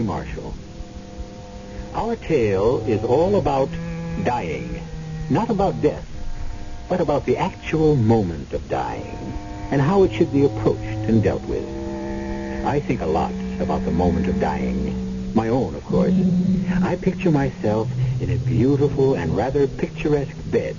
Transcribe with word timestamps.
Marshall. 0.00 0.54
Our 1.94 2.16
tale 2.16 2.84
is 2.86 3.04
all 3.04 3.36
about 3.36 3.68
dying. 4.24 4.80
Not 5.30 5.50
about 5.50 5.80
death, 5.80 6.06
but 6.88 7.00
about 7.00 7.24
the 7.24 7.36
actual 7.36 7.96
moment 7.96 8.52
of 8.52 8.68
dying 8.68 9.32
and 9.70 9.80
how 9.80 10.02
it 10.02 10.12
should 10.12 10.32
be 10.32 10.44
approached 10.44 11.08
and 11.08 11.22
dealt 11.22 11.42
with. 11.44 11.64
I 12.66 12.80
think 12.80 13.00
a 13.00 13.06
lot 13.06 13.32
about 13.60 13.84
the 13.84 13.90
moment 13.90 14.28
of 14.28 14.40
dying. 14.40 15.34
My 15.34 15.48
own, 15.48 15.74
of 15.74 15.84
course. 15.84 16.14
I 16.82 16.96
picture 16.96 17.30
myself 17.30 17.88
in 18.20 18.30
a 18.30 18.36
beautiful 18.36 19.14
and 19.14 19.36
rather 19.36 19.66
picturesque 19.66 20.36
bed. 20.50 20.76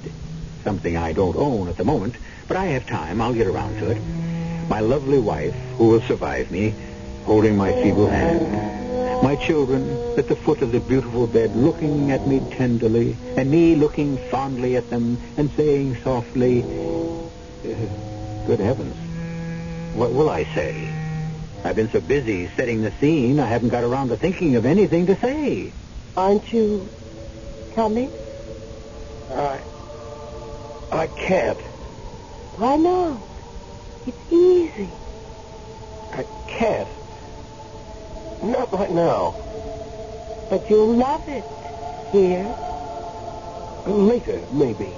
Something 0.64 0.98
I 0.98 1.14
don't 1.14 1.36
own 1.36 1.68
at 1.68 1.78
the 1.78 1.84
moment, 1.84 2.16
but 2.48 2.58
I 2.58 2.66
have 2.66 2.88
time. 2.88 3.22
I'll 3.22 3.34
get 3.34 3.48
around 3.48 3.78
to 3.80 3.92
it. 3.92 4.02
My 4.70 4.80
lovely 4.80 5.20
wife, 5.20 5.54
who 5.78 5.90
will 5.90 6.02
survive 6.02 6.52
me, 6.52 6.74
holding 7.26 7.58
my 7.58 7.72
feeble 7.72 8.08
hand. 8.08 8.75
My 9.24 9.36
children 9.36 10.18
at 10.18 10.28
the 10.28 10.36
foot 10.36 10.62
of 10.62 10.72
the 10.72 10.80
beautiful 10.80 11.28
bed 11.28 11.56
looking 11.56 12.12
at 12.12 12.28
me 12.28 12.40
tenderly, 12.58 13.18
and 13.38 13.50
me 13.50 13.76
looking 13.76 14.18
fondly 14.30 14.76
at 14.76 14.90
them 14.90 15.18
and 15.38 15.52
saying 15.58 15.98
softly, 16.04 16.64
"Uh, 16.64 18.46
Good 18.46 18.60
heavens, 18.60 18.96
what 19.96 20.12
will 20.14 20.30
I 20.30 20.44
say? 20.54 20.88
I've 21.64 21.76
been 21.76 21.90
so 21.92 22.00
busy 22.00 22.48
setting 22.56 22.82
the 22.84 22.94
scene, 23.02 23.40
I 23.40 23.48
haven't 23.48 23.70
got 23.70 23.84
around 23.84 24.10
to 24.10 24.18
thinking 24.18 24.56
of 24.56 24.68
anything 24.68 25.08
to 25.08 25.20
say. 25.20 25.74
Aren't 26.16 26.54
you 26.54 26.88
coming? 27.74 28.12
I... 29.32 29.60
I 30.92 31.08
can't. 31.08 31.60
Why 32.58 32.76
not? 32.76 33.20
It's 34.06 34.32
easy. 34.32 34.90
I 36.14 36.24
can't. 36.48 36.88
Not 38.46 38.72
right 38.72 38.92
now. 38.92 39.34
But 40.52 40.70
you'll 40.70 40.94
love 40.96 41.28
it 41.28 41.44
here. 42.12 42.46
Later, 43.88 44.40
maybe. 44.54 44.90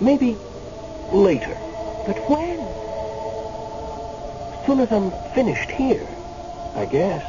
Maybe 0.00 0.36
later. 1.12 1.56
But 2.06 2.18
when? 2.30 2.60
As 4.54 4.66
soon 4.66 4.78
as 4.78 4.92
I'm 4.92 5.10
finished 5.34 5.70
here, 5.70 6.06
I 6.76 6.86
guess. 6.86 7.26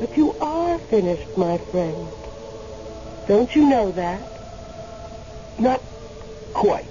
But 0.00 0.16
you 0.16 0.32
are 0.40 0.78
finished, 0.78 1.36
my 1.36 1.58
friend. 1.58 2.08
Don't 3.28 3.54
you 3.54 3.68
know 3.68 3.92
that? 3.92 4.22
Not 5.58 5.82
quite. 6.54 6.84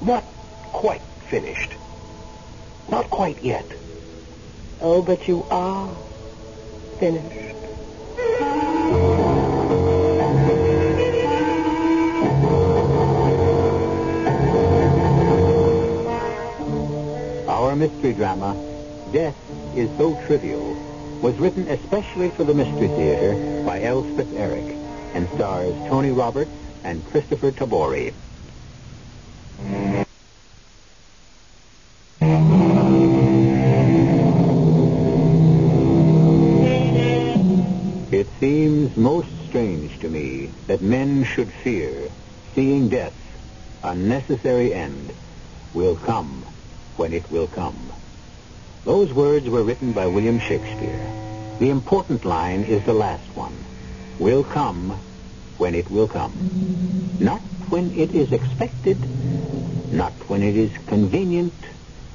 Not 0.00 0.22
quite 0.72 1.02
finished. 1.28 1.72
Not 2.88 3.10
quite 3.10 3.42
yet. 3.42 3.66
Oh, 4.86 5.00
but 5.00 5.26
you 5.26 5.46
are 5.50 5.88
finished. 7.00 7.56
Our 17.48 17.74
mystery 17.76 18.12
drama, 18.12 18.52
Death 19.10 19.34
is 19.74 19.88
So 19.96 20.20
Trivial, 20.26 20.74
was 21.22 21.34
written 21.38 21.66
especially 21.68 22.28
for 22.28 22.44
the 22.44 22.52
Mystery 22.52 22.88
Theater 22.88 23.62
by 23.64 23.80
Elspeth 23.80 24.34
Eric 24.36 24.76
and 25.14 25.26
stars 25.30 25.72
Tony 25.88 26.10
Roberts 26.10 26.52
and 26.82 27.02
Kristoffer 27.06 27.52
Tabori. 27.52 28.12
That 40.66 40.82
men 40.82 41.24
should 41.24 41.52
fear 41.52 42.10
seeing 42.54 42.88
death, 42.88 43.14
a 43.82 43.94
necessary 43.94 44.72
end, 44.72 45.12
will 45.72 45.96
come 45.96 46.46
when 46.96 47.12
it 47.12 47.30
will 47.30 47.48
come. 47.48 47.92
Those 48.84 49.12
words 49.12 49.48
were 49.48 49.64
written 49.64 49.92
by 49.92 50.06
William 50.06 50.38
Shakespeare. 50.38 51.10
The 51.58 51.70
important 51.70 52.24
line 52.24 52.64
is 52.64 52.84
the 52.84 52.92
last 52.92 53.28
one. 53.34 53.64
Will 54.18 54.44
come 54.44 54.90
when 55.56 55.74
it 55.74 55.90
will 55.90 56.08
come. 56.08 57.16
Not 57.18 57.40
when 57.70 57.98
it 57.98 58.14
is 58.14 58.32
expected, 58.32 58.98
not 59.92 60.12
when 60.28 60.42
it 60.42 60.56
is 60.56 60.70
convenient, 60.86 61.54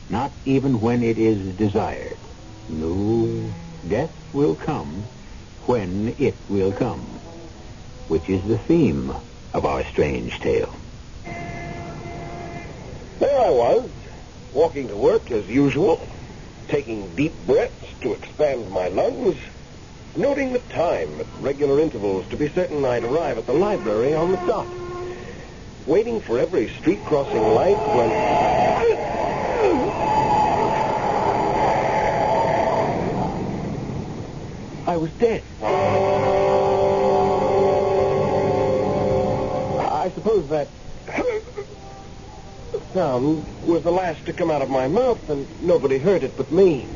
not 0.10 0.32
even 0.46 0.80
when 0.80 1.04
it 1.04 1.18
is 1.18 1.56
desired. 1.56 2.18
No, 2.70 3.54
death 3.88 4.12
will 4.34 4.56
come 4.56 5.04
when 5.66 6.16
it 6.18 6.36
will 6.50 6.72
come, 6.72 7.19
which 8.10 8.28
is 8.28 8.44
the 8.44 8.58
theme 8.58 9.14
of 9.54 9.66
our 9.66 9.84
strange 9.86 10.38
tale. 10.40 10.74
There 13.20 13.40
I 13.40 13.50
was, 13.50 13.90
walking 14.52 14.88
to 14.88 14.98
work 14.98 15.32
as 15.32 15.48
usual, 15.48 16.06
taking 16.68 17.16
deep 17.16 17.34
breaths 17.46 17.86
to 18.02 18.14
expand 18.14 18.72
my 18.72 18.88
lungs, 18.88 19.38
noting 20.16 20.54
the 20.54 20.60
time 20.60 21.20
at 21.20 21.28
regular 21.40 21.80
intervals 21.80 22.28
to 22.30 22.36
be 22.36 22.50
certain 22.50 22.84
I'd 22.84 23.04
arrive 23.04 23.38
at 23.38 23.46
the 23.46 23.54
library 23.54 24.16
on 24.16 24.32
the 24.32 24.38
dot, 24.38 24.68
waiting 25.86 26.20
for 26.20 26.40
every 26.40 26.68
street 26.70 27.04
crossing 27.06 27.42
light 27.42 27.78
when... 27.96 28.10
I 34.88 34.98
was 34.98 35.12
dead. 35.20 35.44
I 40.10 40.12
suppose 40.12 40.50
that 40.50 40.68
sound 42.96 43.46
was 43.68 43.84
the 43.84 43.92
last 43.92 44.26
to 44.26 44.34
come 44.34 44.50
out 44.50 44.64
of 44.64 44.70
my 44.72 44.88
mouth, 44.88 45.30
and 45.30 45.48
nobody 45.62 46.00
heard 46.00 46.24
it 46.24 46.36
but 46.36 46.52
me. 46.52 46.88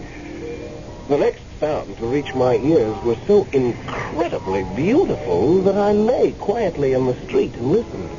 The 1.10 1.20
next 1.20 1.44
sound 1.60 1.96
to 1.98 2.08
reach 2.08 2.34
my 2.34 2.56
ears 2.56 2.98
was 3.04 3.20
so 3.28 3.48
incredibly 3.54 4.64
beautiful 4.76 5.62
that 5.62 5.78
I 5.78 5.92
lay 5.92 6.32
quietly 6.32 6.94
in 6.94 7.06
the 7.06 7.14
street 7.28 7.54
and 7.54 7.72
listened. 7.72 8.10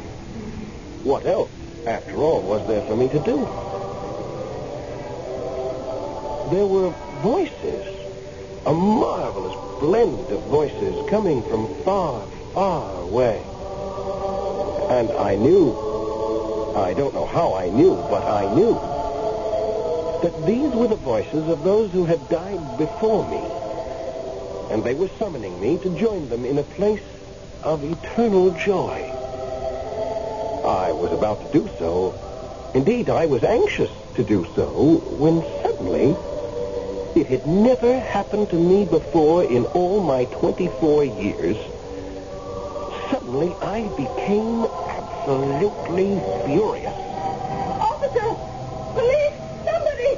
What 1.02 1.26
else, 1.26 1.50
after 1.88 2.14
all, 2.22 2.42
was 2.42 2.64
there 2.68 2.82
for 2.82 2.94
me 2.94 3.08
to 3.08 3.18
do? 3.18 3.38
There 6.54 6.68
were 6.68 6.90
voices, 7.20 7.84
a 8.64 8.72
marvelous 8.72 9.80
blend 9.80 10.30
of 10.30 10.40
voices 10.44 11.10
coming 11.10 11.42
from 11.42 11.82
far, 11.82 12.28
far 12.52 13.00
away. 13.00 13.44
And 14.94 15.10
I 15.10 15.34
knew, 15.34 15.72
I 16.76 16.94
don't 16.94 17.14
know 17.14 17.26
how 17.26 17.54
I 17.54 17.68
knew, 17.68 17.96
but 18.08 18.22
I 18.22 18.54
knew 18.54 18.74
that 20.22 20.46
these 20.46 20.72
were 20.72 20.86
the 20.86 20.94
voices 20.94 21.48
of 21.48 21.64
those 21.64 21.90
who 21.90 22.04
had 22.04 22.28
died 22.28 22.78
before 22.78 23.28
me. 23.28 23.42
And 24.72 24.84
they 24.84 24.94
were 24.94 25.10
summoning 25.18 25.60
me 25.60 25.78
to 25.78 25.98
join 25.98 26.28
them 26.28 26.44
in 26.44 26.58
a 26.58 26.62
place 26.62 27.02
of 27.64 27.82
eternal 27.82 28.52
joy. 28.52 29.10
I 30.64 30.92
was 30.92 31.10
about 31.10 31.40
to 31.40 31.58
do 31.58 31.68
so. 31.76 32.70
Indeed, 32.72 33.10
I 33.10 33.26
was 33.26 33.42
anxious 33.42 33.90
to 34.14 34.22
do 34.22 34.46
so 34.54 35.02
when 35.18 35.42
suddenly 35.60 36.14
it 37.20 37.26
had 37.26 37.44
never 37.48 37.98
happened 37.98 38.50
to 38.50 38.56
me 38.56 38.84
before 38.84 39.42
in 39.42 39.64
all 39.74 40.04
my 40.04 40.26
24 40.26 41.04
years. 41.04 41.56
Suddenly, 43.10 43.54
I 43.60 43.88
became 43.96 44.66
absolutely 45.24 46.20
furious. 46.44 46.92
Officer! 47.80 48.28
Police! 48.92 49.32
Somebody! 49.64 50.14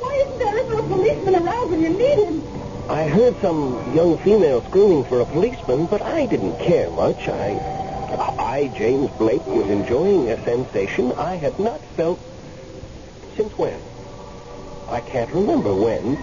Why 0.00 0.14
isn't 0.24 0.38
there 0.38 0.58
ever 0.58 0.78
a 0.78 0.82
policeman 0.82 1.34
around 1.34 1.70
when 1.70 1.82
you 1.82 1.90
need 1.90 2.24
him? 2.24 2.90
I 2.90 3.06
heard 3.06 3.38
some 3.42 3.94
young 3.94 4.16
female 4.18 4.64
screaming 4.64 5.04
for 5.04 5.20
a 5.20 5.26
policeman, 5.26 5.86
but 5.86 6.00
I 6.00 6.24
didn't 6.24 6.58
care 6.58 6.90
much. 6.90 7.28
I, 7.28 7.58
I, 8.38 8.72
James 8.74 9.10
Blake, 9.18 9.46
was 9.46 9.68
enjoying 9.68 10.30
a 10.30 10.42
sensation 10.44 11.12
I 11.12 11.34
had 11.34 11.58
not 11.60 11.82
felt 11.94 12.18
Since 13.36 13.52
when? 13.58 13.78
I 14.88 15.00
can't 15.00 15.30
remember 15.32 15.74
when. 15.74 16.16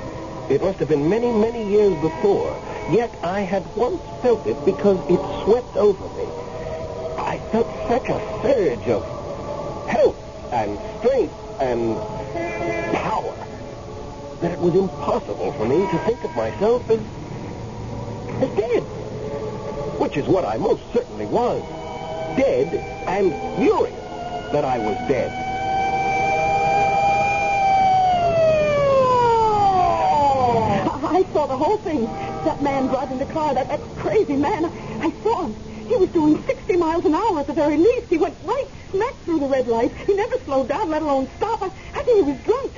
It 0.50 0.62
must 0.62 0.80
have 0.80 0.89
been 0.89 1.07
many, 1.07 1.31
many 1.31 1.69
years 1.69 1.94
before. 2.01 2.50
Yet 2.89 3.13
I 3.21 3.42
had 3.42 3.63
once 3.75 4.01
felt 4.24 4.48
it 4.48 4.57
because 4.65 4.98
it 5.07 5.21
swept 5.44 5.77
over 5.77 6.09
me. 6.18 6.50
I 7.31 7.39
felt 7.50 7.68
such 7.88 8.10
a 8.10 8.19
surge 8.42 8.89
of 8.89 9.06
health 9.88 10.18
and 10.51 10.78
strength 11.00 11.33
and 11.62 11.95
power 12.94 13.48
that 14.42 14.51
it 14.51 14.60
was 14.60 14.75
impossible 14.75 15.54
for 15.54 15.66
me 15.66 15.78
to 15.78 15.98
think 16.00 16.22
of 16.25 16.36
myself 16.36 16.89
as, 16.89 17.00
as 18.44 18.50
dead. 18.57 18.83
Which 19.98 20.18
is 20.18 20.28
what 20.28 20.44
I 20.44 20.57
most 20.57 20.83
certainly 20.92 21.25
was. 21.25 21.62
Dead 22.36 22.68
and 23.07 23.31
furious 23.56 23.95
that 24.51 24.66
I 24.66 24.80
was 24.80 24.98
dead. 25.07 25.31
I 31.01 31.24
saw 31.31 31.45
the 31.45 31.56
whole 31.56 31.77
thing. 31.77 32.04
That 32.44 32.62
man 32.62 32.88
driving 32.88 33.19
the 33.19 33.25
car, 33.27 33.54
that, 33.54 33.69
that 33.69 33.80
crazy 33.95 34.36
man, 34.36 34.66
I, 34.66 35.06
I 35.06 35.24
saw 35.24 35.45
him. 35.45 35.70
He 35.91 35.97
was 35.97 36.09
doing 36.11 36.41
60 36.43 36.77
miles 36.77 37.03
an 37.03 37.13
hour 37.13 37.41
at 37.41 37.47
the 37.47 37.53
very 37.53 37.75
least. 37.75 38.07
He 38.07 38.17
went 38.17 38.38
right 38.45 38.65
smack 38.91 39.13
through 39.25 39.39
the 39.39 39.47
red 39.47 39.67
light. 39.67 39.91
He 40.07 40.15
never 40.15 40.38
slowed 40.39 40.69
down, 40.69 40.89
let 40.89 41.01
alone 41.01 41.27
stop. 41.35 41.61
I, 41.61 41.65
I 41.65 42.03
think 42.03 42.25
he 42.25 42.31
was 42.31 42.41
drunk. 42.45 42.71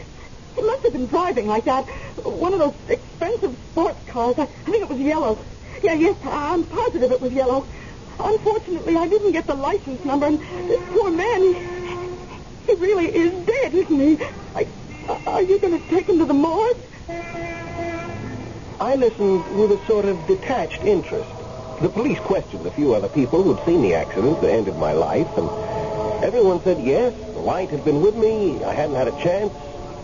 He 0.56 0.64
must 0.64 0.82
have 0.82 0.94
been 0.94 1.06
driving 1.06 1.46
like 1.46 1.66
that. 1.66 1.86
One 2.26 2.54
of 2.54 2.60
those 2.60 2.74
expensive 2.90 3.56
sports 3.70 4.00
cars. 4.08 4.40
I, 4.40 4.42
I 4.42 4.46
think 4.46 4.82
it 4.82 4.90
was 4.90 4.98
yellow. 4.98 5.38
Yeah, 5.84 5.94
yes, 5.94 6.18
I'm 6.24 6.64
positive 6.64 7.12
it 7.12 7.22
was 7.22 7.32
yellow. 7.32 7.68
Unfortunately, 8.20 8.98
I 8.98 9.08
didn't 9.08 9.34
get 9.34 9.46
the 9.46 9.54
license 9.54 10.04
number, 10.04 10.26
and 10.26 10.40
this 10.68 10.82
poor 10.90 11.12
man, 11.12 11.42
he, 11.44 11.54
he 12.66 12.82
really 12.82 13.16
is 13.16 13.46
dead, 13.46 13.76
isn't 13.76 14.00
he? 14.00 14.18
I, 14.56 14.66
are 15.28 15.44
you 15.44 15.60
going 15.60 15.80
to 15.80 15.90
take 15.90 16.10
him 16.10 16.18
to 16.18 16.26
the 16.26 16.34
morgue? 16.34 16.78
I 18.80 18.96
listened 18.96 19.56
with 19.56 19.72
a 19.72 19.86
sort 19.86 20.06
of 20.06 20.26
detached 20.26 20.82
interest. 20.82 21.30
The 21.84 21.90
police 21.90 22.20
questioned 22.20 22.66
a 22.66 22.72
few 22.72 22.94
other 22.96 23.10
people 23.10 23.44
who'd 23.44 23.60
seen 23.66 23.82
the 23.82 23.94
accident 23.96 24.40
that 24.40 24.50
ended 24.50 24.78
my 24.78 24.94
life, 24.94 25.28
and 25.36 25.50
everyone 26.24 26.62
said 26.64 26.82
yes, 26.82 27.14
the 27.34 27.40
light 27.40 27.72
had 27.72 27.84
been 27.84 28.02
with 28.02 28.16
me, 28.16 28.64
I 28.64 28.74
hadn't 28.74 28.96
had 28.96 29.10
a 29.10 29.22
chance, 29.22 29.52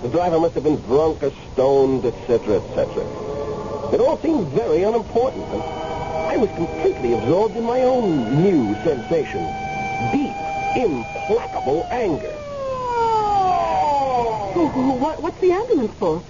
the 0.02 0.10
driver 0.10 0.42
must 0.42 0.56
have 0.56 0.66
been 0.66 0.82
drunk 0.82 1.24
or 1.24 1.32
stoned, 1.54 2.04
etc., 2.04 2.56
etc. 2.58 3.02
It 3.94 4.02
all 4.02 4.18
seemed 4.18 4.50
very 4.50 4.84
unimportant, 4.84 5.46
and 5.46 5.62
I 5.64 6.36
was 6.36 6.50
completely 6.50 7.14
absorbed 7.14 7.56
in 7.56 7.64
my 7.64 7.80
own 7.84 8.44
new 8.44 8.74
sensation. 8.84 9.40
Deep, 10.12 10.36
implacable 10.76 11.88
anger. 11.92 12.36
Oh, 14.52 14.98
what, 15.00 15.22
what's 15.22 15.40
the 15.40 15.54
ambulance 15.54 15.94
for? 15.94 16.22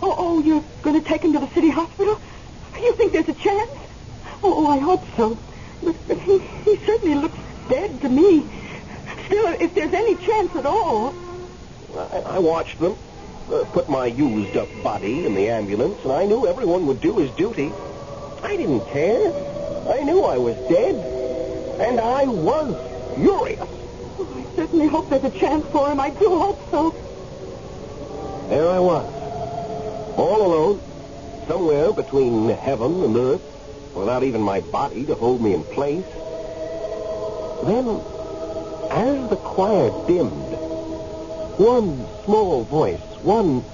Oh, 0.00 0.14
oh, 0.16 0.40
you're 0.42 0.62
going 0.82 1.02
to 1.02 1.08
take 1.08 1.22
him 1.22 1.32
to 1.32 1.40
the 1.40 1.48
city 1.48 1.70
hospital? 1.70 2.20
You 2.80 2.92
think 2.92 3.10
there's 3.10 3.28
a 3.28 3.34
chance? 3.34 3.72
Oh, 4.48 4.68
I 4.68 4.78
hope 4.78 5.02
so. 5.16 5.36
But, 5.82 5.96
but 6.06 6.18
he, 6.18 6.38
he 6.38 6.76
certainly 6.86 7.16
looks 7.16 7.38
dead 7.68 8.00
to 8.02 8.08
me. 8.08 8.46
Still, 9.26 9.48
if 9.60 9.74
there's 9.74 9.92
any 9.92 10.14
chance 10.16 10.54
at 10.54 10.64
all. 10.64 11.12
I, 11.96 12.36
I 12.36 12.38
watched 12.38 12.78
them, 12.78 12.96
uh, 13.50 13.64
put 13.72 13.88
my 13.88 14.06
used-up 14.06 14.68
body 14.84 15.26
in 15.26 15.34
the 15.34 15.48
ambulance, 15.48 15.98
and 16.04 16.12
I 16.12 16.26
knew 16.26 16.46
everyone 16.46 16.86
would 16.86 17.00
do 17.00 17.18
his 17.18 17.30
duty. 17.32 17.72
I 18.42 18.56
didn't 18.56 18.86
care. 18.86 19.32
I 19.88 20.02
knew 20.04 20.22
I 20.22 20.38
was 20.38 20.56
dead, 20.68 20.94
and 21.80 21.98
I 22.00 22.24
was 22.26 22.74
furious. 23.16 23.68
Oh, 24.18 24.28
I 24.36 24.56
certainly 24.56 24.86
hope 24.86 25.10
there's 25.10 25.24
a 25.24 25.38
chance 25.38 25.66
for 25.66 25.90
him. 25.90 25.98
I 25.98 26.10
do 26.10 26.38
hope 26.38 26.70
so. 26.70 26.94
There 28.48 28.68
I 28.68 28.78
was, 28.78 29.12
all 30.16 30.40
alone, 30.46 30.80
somewhere 31.48 31.92
between 31.92 32.48
heaven 32.50 33.02
and 33.02 33.16
earth, 33.16 33.42
without 33.96 34.22
even 34.22 34.42
my 34.42 34.60
body 34.60 35.04
to 35.06 35.14
hold 35.14 35.40
me 35.40 35.54
in 35.54 35.64
place. 35.64 36.04
Then, 37.64 37.88
as 38.90 39.30
the 39.30 39.36
choir 39.42 39.90
dimmed, 40.06 40.52
one 41.58 42.06
small 42.24 42.64
voice, 42.64 43.00
one 43.22 43.64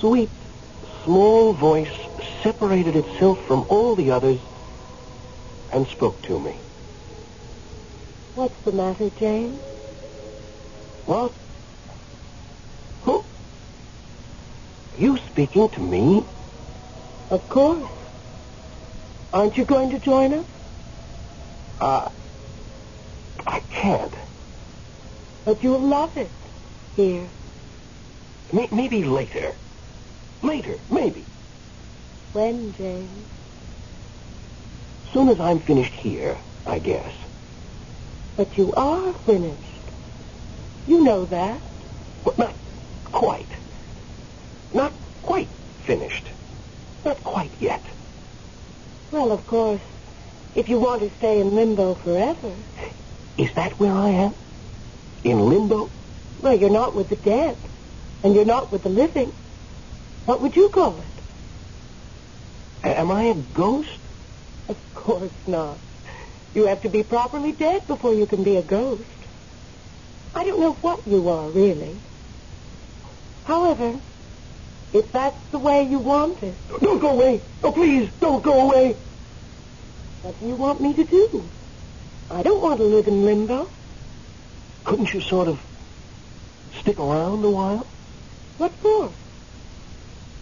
sweet, 0.00 0.30
small 1.04 1.52
voice 1.52 1.92
separated 2.42 2.96
itself 2.96 3.38
from 3.46 3.66
all 3.68 3.94
the 3.94 4.10
others 4.10 4.40
and 5.72 5.86
spoke 5.88 6.22
to 6.22 6.40
me. 6.40 6.56
What's 8.34 8.58
the 8.64 8.72
matter, 8.72 9.10
James? 9.10 9.60
What? 11.04 11.34
Who? 13.02 13.24
You 14.98 15.18
speaking 15.28 15.68
to 15.70 15.80
me? 15.80 16.24
Of 17.30 17.48
course. 17.48 18.05
Aren't 19.32 19.56
you 19.56 19.64
going 19.64 19.90
to 19.90 19.98
join 19.98 20.32
us? 20.32 20.46
Uh, 21.80 22.08
I 23.46 23.60
can't. 23.70 24.14
But 25.44 25.62
you'll 25.62 25.80
love 25.80 26.16
it 26.16 26.30
here. 26.94 27.28
May- 28.52 28.68
maybe 28.72 29.04
later. 29.04 29.54
Later, 30.42 30.76
maybe. 30.90 31.24
When, 32.32 32.72
James? 32.72 33.26
Soon 35.12 35.28
as 35.28 35.40
I'm 35.40 35.60
finished 35.60 35.92
here, 35.92 36.36
I 36.66 36.78
guess. 36.78 37.12
But 38.36 38.56
you 38.58 38.72
are 38.74 39.12
finished. 39.24 39.56
You 40.86 41.02
know 41.02 41.24
that. 41.26 41.60
But 42.24 42.38
not 42.38 42.54
quite. 43.04 43.48
Not 44.74 44.92
quite 45.22 45.48
finished. 45.86 46.24
Not 47.04 47.22
quite 47.24 47.52
yet. 47.60 47.82
Well, 49.10 49.32
of 49.32 49.46
course, 49.46 49.80
if 50.54 50.68
you 50.68 50.78
want 50.80 51.02
to 51.02 51.14
stay 51.16 51.40
in 51.40 51.54
limbo 51.54 51.94
forever. 51.94 52.56
Is 53.38 53.52
that 53.54 53.78
where 53.78 53.92
I 53.92 54.08
am? 54.10 54.34
In 55.22 55.38
limbo? 55.48 55.90
Well, 56.38 56.58
you're 56.58 56.70
not 56.70 56.94
with 56.94 57.08
the 57.08 57.16
dead, 57.16 57.58
and 58.22 58.34
you're 58.34 58.44
not 58.44 58.72
with 58.72 58.82
the 58.82 58.88
living. 58.88 59.32
What 60.24 60.42
would 60.42 60.56
you 60.56 60.68
call 60.70 61.00
it? 61.00 61.22
A- 62.84 62.98
am 62.98 63.10
I 63.10 63.24
a 63.24 63.34
ghost? 63.34 64.00
Of 64.68 64.78
course 64.94 65.32
not. 65.46 65.80
You 66.54 66.66
have 66.66 66.80
to 66.82 66.88
be 66.88 67.02
properly 67.02 67.52
dead 67.52 67.86
before 67.86 68.14
you 68.14 68.26
can 68.26 68.42
be 68.42 68.56
a 68.56 68.62
ghost. 68.62 69.04
I 70.34 70.44
don't 70.44 70.60
know 70.60 70.74
what 70.74 71.06
you 71.06 71.28
are, 71.28 71.50
really. 71.50 72.02
However, 73.44 74.00
if 74.96 75.12
that's 75.12 75.36
the 75.50 75.58
way 75.58 75.82
you 75.84 75.98
want 75.98 76.42
it, 76.42 76.54
Don't 76.80 76.98
go 76.98 77.10
away. 77.10 77.40
Oh, 77.62 77.72
please, 77.72 78.10
don't 78.20 78.42
go 78.42 78.68
away. 78.68 78.96
what 80.22 80.38
do 80.40 80.46
you 80.46 80.54
want 80.54 80.80
me 80.80 80.94
to 80.94 81.04
do? 81.04 81.44
I 82.30 82.42
don't 82.42 82.62
want 82.62 82.78
to 82.78 82.84
live 82.84 83.06
in 83.06 83.24
limbo. 83.24 83.68
Couldn't 84.84 85.12
you 85.12 85.20
sort 85.20 85.48
of 85.48 85.60
stick 86.80 86.98
around 86.98 87.44
a 87.44 87.50
while? 87.50 87.86
What 88.58 88.72
for? 88.72 89.10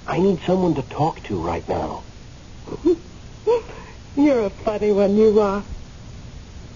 I 0.06 0.18
need 0.18 0.40
someone 0.46 0.75
to 0.75 0.82
talk 0.82 1.23
to 1.25 1.37
right 1.40 1.66
now. 1.68 2.02
You're 4.16 4.44
a 4.46 4.50
funny 4.50 4.92
one, 4.92 5.16
you 5.16 5.40
are. 5.40 5.62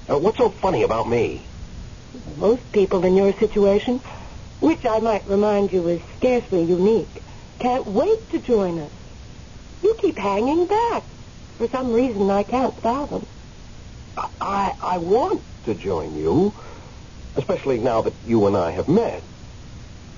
Uh, 0.08 0.18
what's 0.18 0.38
so 0.38 0.48
funny 0.48 0.82
about 0.82 1.08
me? 1.08 1.42
Most 2.36 2.72
people 2.72 3.04
in 3.04 3.14
your 3.14 3.32
situation, 3.34 3.98
which 4.60 4.84
I 4.84 4.98
might 4.98 5.28
remind 5.28 5.72
you 5.72 5.86
is 5.88 6.00
scarcely 6.16 6.62
unique, 6.64 7.22
can't 7.58 7.86
wait 7.86 8.30
to 8.30 8.38
join 8.38 8.78
us. 8.78 8.92
You 9.82 9.96
keep 10.00 10.18
hanging 10.18 10.66
back. 10.66 11.04
For 11.58 11.68
some 11.68 11.92
reason 11.92 12.30
I 12.30 12.44
can't 12.44 12.80
fathom. 12.80 13.26
I, 14.16 14.28
I, 14.40 14.74
I 14.80 14.98
want 14.98 15.42
to 15.64 15.74
join 15.74 16.16
you, 16.16 16.54
especially 17.36 17.78
now 17.78 18.02
that 18.02 18.14
you 18.26 18.46
and 18.46 18.56
I 18.56 18.70
have 18.70 18.88
met. 18.88 19.22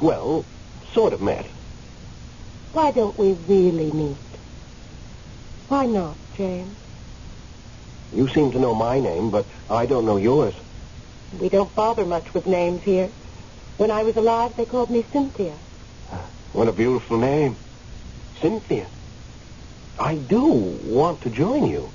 Well, 0.00 0.44
sort 0.92 1.12
of 1.12 1.20
met. 1.22 1.46
Why 2.72 2.90
don't 2.90 3.18
we 3.18 3.32
really 3.32 3.90
meet? 3.90 4.16
Why 5.68 5.86
not, 5.86 6.16
James? 6.36 6.76
You 8.12 8.28
seem 8.28 8.52
to 8.52 8.58
know 8.58 8.74
my 8.74 9.00
name, 9.00 9.30
but 9.30 9.46
I 9.68 9.86
don't 9.86 10.04
know 10.04 10.16
yours. 10.16 10.54
We 11.32 11.48
don't 11.48 11.74
bother 11.74 12.04
much 12.04 12.34
with 12.34 12.46
names 12.46 12.82
here. 12.82 13.10
When 13.76 13.90
I 13.90 14.02
was 14.02 14.16
alive, 14.16 14.54
they 14.56 14.66
called 14.66 14.90
me 14.90 15.06
Cynthia. 15.12 15.54
What 16.52 16.66
a 16.66 16.72
beautiful 16.72 17.16
name. 17.18 17.56
Cynthia. 18.40 18.88
I 19.98 20.16
do 20.16 20.44
want 20.44 21.22
to 21.22 21.30
join 21.30 21.66
you. 21.66 21.92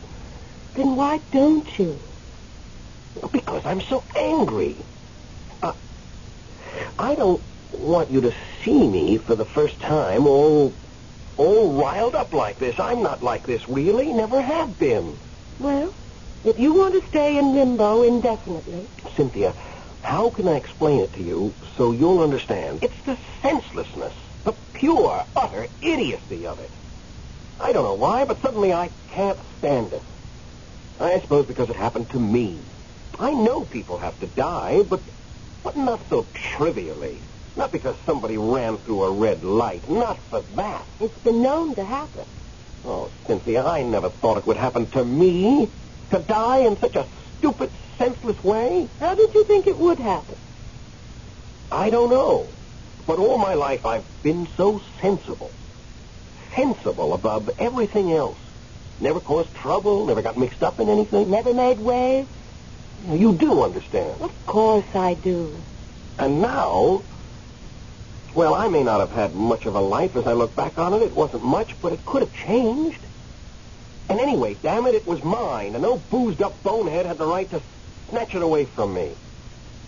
Then 0.75 0.95
why 0.95 1.19
don't 1.31 1.67
you? 1.77 2.01
Because 3.31 3.65
I'm 3.65 3.81
so 3.81 4.03
angry. 4.15 4.85
Uh, 5.61 5.73
I 6.97 7.15
don't 7.15 7.43
want 7.73 8.11
you 8.11 8.21
to 8.21 8.33
see 8.63 8.87
me 8.87 9.17
for 9.17 9.35
the 9.35 9.45
first 9.45 9.79
time 9.79 10.25
all, 10.25 10.73
all 11.35 11.73
riled 11.73 12.15
up 12.15 12.33
like 12.33 12.57
this. 12.57 12.79
I'm 12.79 13.03
not 13.03 13.21
like 13.21 13.45
this, 13.45 13.67
really. 13.67 14.13
Never 14.13 14.41
have 14.41 14.77
been. 14.77 15.19
Well, 15.59 15.93
if 16.43 16.59
you 16.59 16.73
want 16.75 16.93
to 17.01 17.07
stay 17.09 17.37
in 17.37 17.53
limbo 17.53 18.03
indefinitely, 18.03 18.89
Cynthia, 19.17 19.53
how 20.01 20.29
can 20.29 20.47
I 20.47 20.55
explain 20.55 21.01
it 21.01 21.13
to 21.13 21.23
you 21.23 21.55
so 21.75 21.91
you'll 21.91 22.21
understand? 22.21 22.83
It's 22.83 23.01
the 23.05 23.17
idiocy 25.81 26.47
of 26.47 26.59
it. 26.59 26.71
I 27.59 27.71
don't 27.71 27.83
know 27.83 27.93
why, 27.93 28.25
but 28.25 28.41
suddenly 28.41 28.73
I 28.73 28.89
can't 29.11 29.39
stand 29.57 29.93
it. 29.93 30.03
I 30.99 31.19
suppose 31.19 31.45
because 31.45 31.69
it 31.69 31.75
happened 31.75 32.09
to 32.11 32.19
me. 32.19 32.59
I 33.19 33.31
know 33.31 33.63
people 33.63 33.97
have 33.97 34.19
to 34.19 34.27
die, 34.27 34.81
but 34.83 35.01
but 35.63 35.77
not 35.77 35.99
so 36.09 36.27
trivially. 36.33 37.21
Not 37.55 37.71
because 37.71 37.95
somebody 38.05 38.37
ran 38.37 38.77
through 38.77 39.03
a 39.03 39.11
red 39.11 39.43
light. 39.43 39.89
Not 39.89 40.19
for 40.29 40.41
that. 40.55 40.85
It's 40.99 41.17
been 41.19 41.41
known 41.41 41.73
to 41.75 41.83
happen. 41.83 42.25
Oh, 42.83 43.09
Cynthia, 43.25 43.65
I 43.65 43.81
never 43.81 44.09
thought 44.09 44.37
it 44.37 44.45
would 44.45 44.57
happen 44.57 44.85
to 44.87 45.03
me. 45.03 45.69
To 46.11 46.19
die 46.19 46.59
in 46.59 46.77
such 46.77 46.95
a 46.95 47.07
stupid, 47.37 47.71
senseless 47.97 48.43
way. 48.43 48.87
How 48.99 49.15
did 49.15 49.33
you 49.33 49.43
think 49.45 49.67
it 49.67 49.77
would 49.77 49.99
happen? 49.99 50.35
I 51.71 51.89
don't 51.89 52.09
know. 52.09 52.54
But 53.07 53.19
all 53.19 53.37
my 53.37 53.53
life 53.53 53.85
I've 53.85 54.05
been 54.23 54.47
so 54.57 54.81
sensible. 55.01 55.51
Sensible 56.55 57.13
above 57.13 57.49
everything 57.59 58.11
else. 58.11 58.37
Never 58.99 59.19
caused 59.19 59.53
trouble, 59.55 60.05
never 60.05 60.21
got 60.21 60.37
mixed 60.37 60.63
up 60.63 60.79
in 60.79 60.89
anything. 60.89 61.29
Never 61.29 61.53
made 61.53 61.79
waves? 61.79 62.29
You 63.09 63.33
do 63.33 63.63
understand. 63.63 64.21
Of 64.21 64.45
course 64.45 64.85
I 64.95 65.15
do. 65.15 65.55
And 66.17 66.41
now, 66.41 67.03
well, 68.33 68.53
I 68.53 68.69
may 68.69 68.83
not 68.83 69.01
have 69.01 69.11
had 69.11 69.35
much 69.35 69.65
of 69.65 69.75
a 69.75 69.81
life 69.81 70.15
as 70.15 70.25
I 70.25 70.33
look 70.33 70.55
back 70.55 70.77
on 70.77 70.93
it. 70.93 71.01
It 71.01 71.11
wasn't 71.11 71.43
much, 71.43 71.75
but 71.81 71.93
it 71.93 72.05
could 72.05 72.21
have 72.21 72.33
changed. 72.33 72.99
And 74.07 74.19
anyway, 74.19 74.55
damn 74.61 74.87
it, 74.87 74.95
it 74.95 75.05
was 75.05 75.23
mine, 75.23 75.73
and 75.73 75.81
no 75.81 75.97
boozed 75.97 76.41
up 76.41 76.63
bonehead 76.63 77.05
had 77.05 77.17
the 77.17 77.25
right 77.25 77.49
to 77.49 77.61
snatch 78.09 78.35
it 78.35 78.41
away 78.41 78.65
from 78.65 78.93
me. 78.93 79.11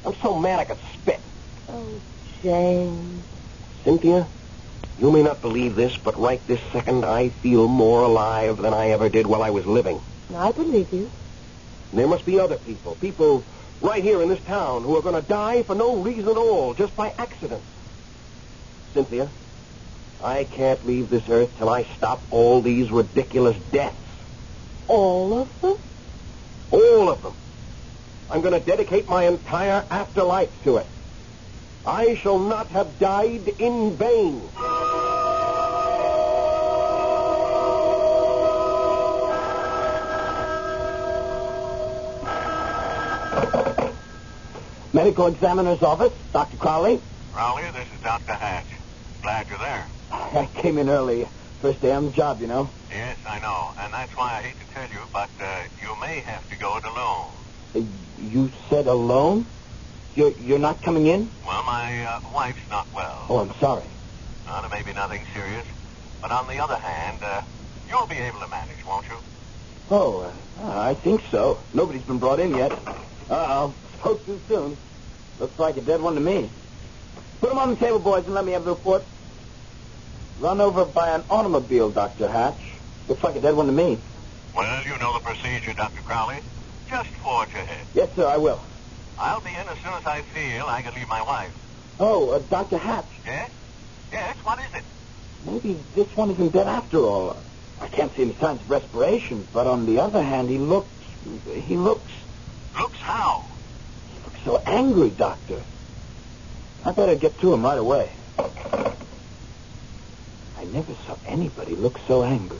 I'm 0.04 0.16
so 0.22 0.38
mad 0.38 0.60
I 0.60 0.66
could 0.66 0.80
spit. 0.94 1.22
Oh, 1.70 2.02
James. 2.44 3.24
Cynthia, 3.84 4.27
you 5.00 5.12
may 5.12 5.24
not 5.24 5.41
believe 5.41 5.75
this, 5.75 5.96
but 5.98 6.20
right 6.20 6.46
this 6.48 6.60
second 6.72 7.06
I 7.06 7.29
feel 7.29 7.67
more 7.67 8.01
alive 8.01 8.58
than 8.58 8.74
I 8.74 8.89
ever 8.89 9.10
did 9.10 9.27
while 9.27 9.44
I 9.44 9.51
was 9.51 9.65
living. 9.65 10.01
I 10.36 10.51
believe 10.51 10.91
you. 10.91 11.10
There 11.94 12.08
must 12.08 12.25
be 12.25 12.39
other 12.39 12.58
people, 12.58 12.96
people 12.96 13.44
right 13.82 14.03
here 14.03 14.22
in 14.22 14.29
this 14.29 14.41
town 14.41 14.84
who 14.84 14.98
are 14.98 15.01
going 15.01 15.22
to 15.22 15.27
die 15.27 15.63
for 15.63 15.75
no 15.75 15.98
reason 15.98 16.29
at 16.29 16.38
all, 16.38 16.74
just 16.74 16.96
by 16.96 17.13
accident. 17.17 17.62
Cynthia, 18.94 19.29
I 20.24 20.44
can't 20.44 20.86
leave 20.86 21.10
this 21.10 21.29
earth 21.29 21.56
till 21.58 21.70
I 21.70 21.84
stop 21.98 22.22
all 22.32 22.62
these 22.62 22.91
ridiculous 22.91 23.58
deaths. 23.72 23.96
All 24.88 25.39
of 25.39 25.62
them? 25.62 25.77
All 26.72 27.10
of 27.10 27.22
them. 27.22 27.34
I'm 28.29 28.41
going 28.41 28.53
to 28.53 28.65
dedicate 28.65 29.08
my 29.08 29.24
entire 29.25 29.86
afterlife 29.89 30.51
to 30.63 30.77
it. 30.77 30.88
I 31.88 32.15
shall 32.15 32.38
not 32.38 32.70
have 32.72 33.00
died 33.00 33.48
in 33.60 33.96
vain. 33.98 34.51
Medical 44.94 45.27
examiner's 45.27 45.82
office, 45.82 46.13
Dr. 46.34 46.58
Crowley. 46.58 47.01
Crowley, 47.32 47.63
this 47.74 47.88
is 47.94 48.00
Dr. 48.01 48.34
Hatch. 48.34 48.67
Glad 49.22 49.48
you're 49.50 49.60
there. 49.60 49.88
I 50.12 50.50
came 50.62 50.77
in 50.77 50.89
early. 50.89 51.29
First 51.62 51.82
day 51.82 51.91
on 51.91 52.06
the 52.06 52.12
job, 52.12 52.41
you 52.41 52.48
know. 52.48 52.72
Yes, 52.89 53.17
I 53.25 53.39
know. 53.39 53.74
And 53.77 53.94
that's 53.94 54.15
why 54.15 54.38
I 54.38 54.41
hate 54.41 54.60
to 54.60 54.65
tell 54.74 54.89
you, 54.89 55.06
but 55.13 55.29
uh, 55.39 55.63
you 55.82 55.96
may 56.01 56.20
have 56.22 56.48
to 56.50 56.58
go 56.58 56.77
it 56.77 56.86
alone. 56.86 57.34
Uh, 57.75 57.79
You 58.22 58.51
said 58.70 58.88
alone? 58.88 59.50
You're, 60.18 60.32
you're 60.40 60.58
not 60.58 60.82
coming 60.82 61.06
in? 61.06 61.30
Well, 61.46 61.62
my 61.64 62.04
uh, 62.04 62.20
wife's 62.34 62.58
not 62.72 62.88
well. 62.92 63.28
Oh, 63.30 63.38
I'm 63.38 63.54
sorry. 63.60 63.86
Uh, 64.48 64.62
there 64.62 64.70
may 64.72 64.82
be 64.82 64.92
nothing 64.92 65.24
serious. 65.32 65.64
But 66.24 66.32
on 66.32 66.48
the 66.48 66.58
other 66.58 66.76
hand, 66.76 67.20
uh, 67.22 67.44
you'll 67.88 68.08
be 68.08 68.16
able 68.16 68.40
to 68.40 68.48
manage, 68.48 68.84
won't 68.88 69.06
you? 69.06 69.18
Oh, 69.92 70.22
uh, 70.22 70.34
I 70.82 70.96
think 70.96 71.22
so. 71.30 71.60
Nobody's 71.72 72.02
been 72.02 72.18
brought 72.18 72.40
in 72.40 72.56
yet. 72.56 72.72
Uh-oh. 73.30 73.76
Spoke 74.00 74.26
too 74.26 74.42
soon. 74.48 74.76
Looks 75.38 75.60
like 75.60 75.78
a 75.78 75.82
dead 75.82 76.02
one 76.02 76.16
to 76.16 76.20
me. 76.22 76.50
Put 77.40 77.52
'em 77.52 77.60
on 77.60 77.70
the 77.70 77.76
table, 77.76 78.00
boys, 78.00 78.26
and 78.26 78.34
let 78.34 78.44
me 78.44 78.54
have 78.54 78.66
the 78.66 78.72
report. 78.72 79.06
Run 80.40 80.60
over 80.62 80.84
by 80.86 81.10
an 81.10 81.26
automobile, 81.30 81.92
Dr. 81.92 82.28
Hatch. 82.28 82.60
Looks 83.08 83.24
like 83.24 83.36
a 83.36 83.42
dead 83.42 83.54
one 83.54 83.68
to 83.68 83.72
me. 83.72 84.02
Well, 84.56 84.84
you 84.84 84.98
know 84.98 85.14
the 85.14 85.20
procedure, 85.20 85.74
Dr. 85.74 86.02
Crowley. 86.02 86.40
Just 86.90 87.10
forge 87.24 87.54
ahead. 87.54 87.86
Yes, 87.94 88.10
sir, 88.16 88.26
I 88.26 88.38
will. 88.38 88.67
I'll 89.20 89.42
be 89.42 89.50
in 89.50 89.68
as 89.68 89.78
soon 89.80 89.94
as 89.94 90.06
I 90.06 90.22
feel 90.22 90.66
I 90.68 90.82
can 90.82 90.94
leave 90.94 91.08
my 91.08 91.22
wife. 91.22 91.52
Oh, 92.00 92.30
uh, 92.32 92.40
Dr. 92.50 92.78
Hatch, 92.78 93.06
Yes? 93.26 93.50
Yes, 94.12 94.38
what 94.38 94.60
is 94.60 94.74
it? 94.74 94.84
maybe 95.46 95.78
this 95.96 96.08
one 96.16 96.32
isn't 96.32 96.54
dead 96.54 96.68
after 96.68 96.98
all. 97.00 97.36
I 97.82 97.88
can't 97.88 98.14
see 98.16 98.24
any 98.24 98.34
signs 98.34 98.62
of 98.62 98.70
respiration, 98.70 99.48
but 99.54 99.68
on 99.68 99.86
the 99.86 100.00
other 100.00 100.22
hand, 100.22 100.50
he 100.50 100.58
looks... 100.58 100.90
He 101.54 101.78
looks... 101.78 102.10
Looks 102.78 103.00
how? 103.00 103.46
He 104.14 104.20
looks 104.24 104.40
so 104.44 104.58
angry, 104.66 105.10
Doctor. 105.10 105.62
I 106.86 106.92
better 106.92 107.16
get 107.16 107.40
to 107.42 107.54
him 107.54 107.64
right 107.64 107.78
away. 107.78 108.10
I 110.58 110.66
never 110.66 110.94
saw 111.06 111.18
anybody 111.26 111.76
look 111.76 112.00
so 112.08 112.24
angry. 112.24 112.60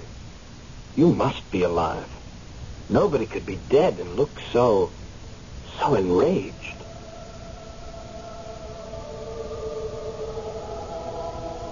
You 0.96 1.14
must 1.14 1.50
be 1.52 1.64
alive. 1.64 2.10
Nobody 2.90 3.26
could 3.26 3.46
be 3.46 3.60
dead 3.70 4.00
and 4.00 4.16
look 4.16 4.32
so... 4.52 4.92
so 5.79 5.96
enraged. 5.96 6.53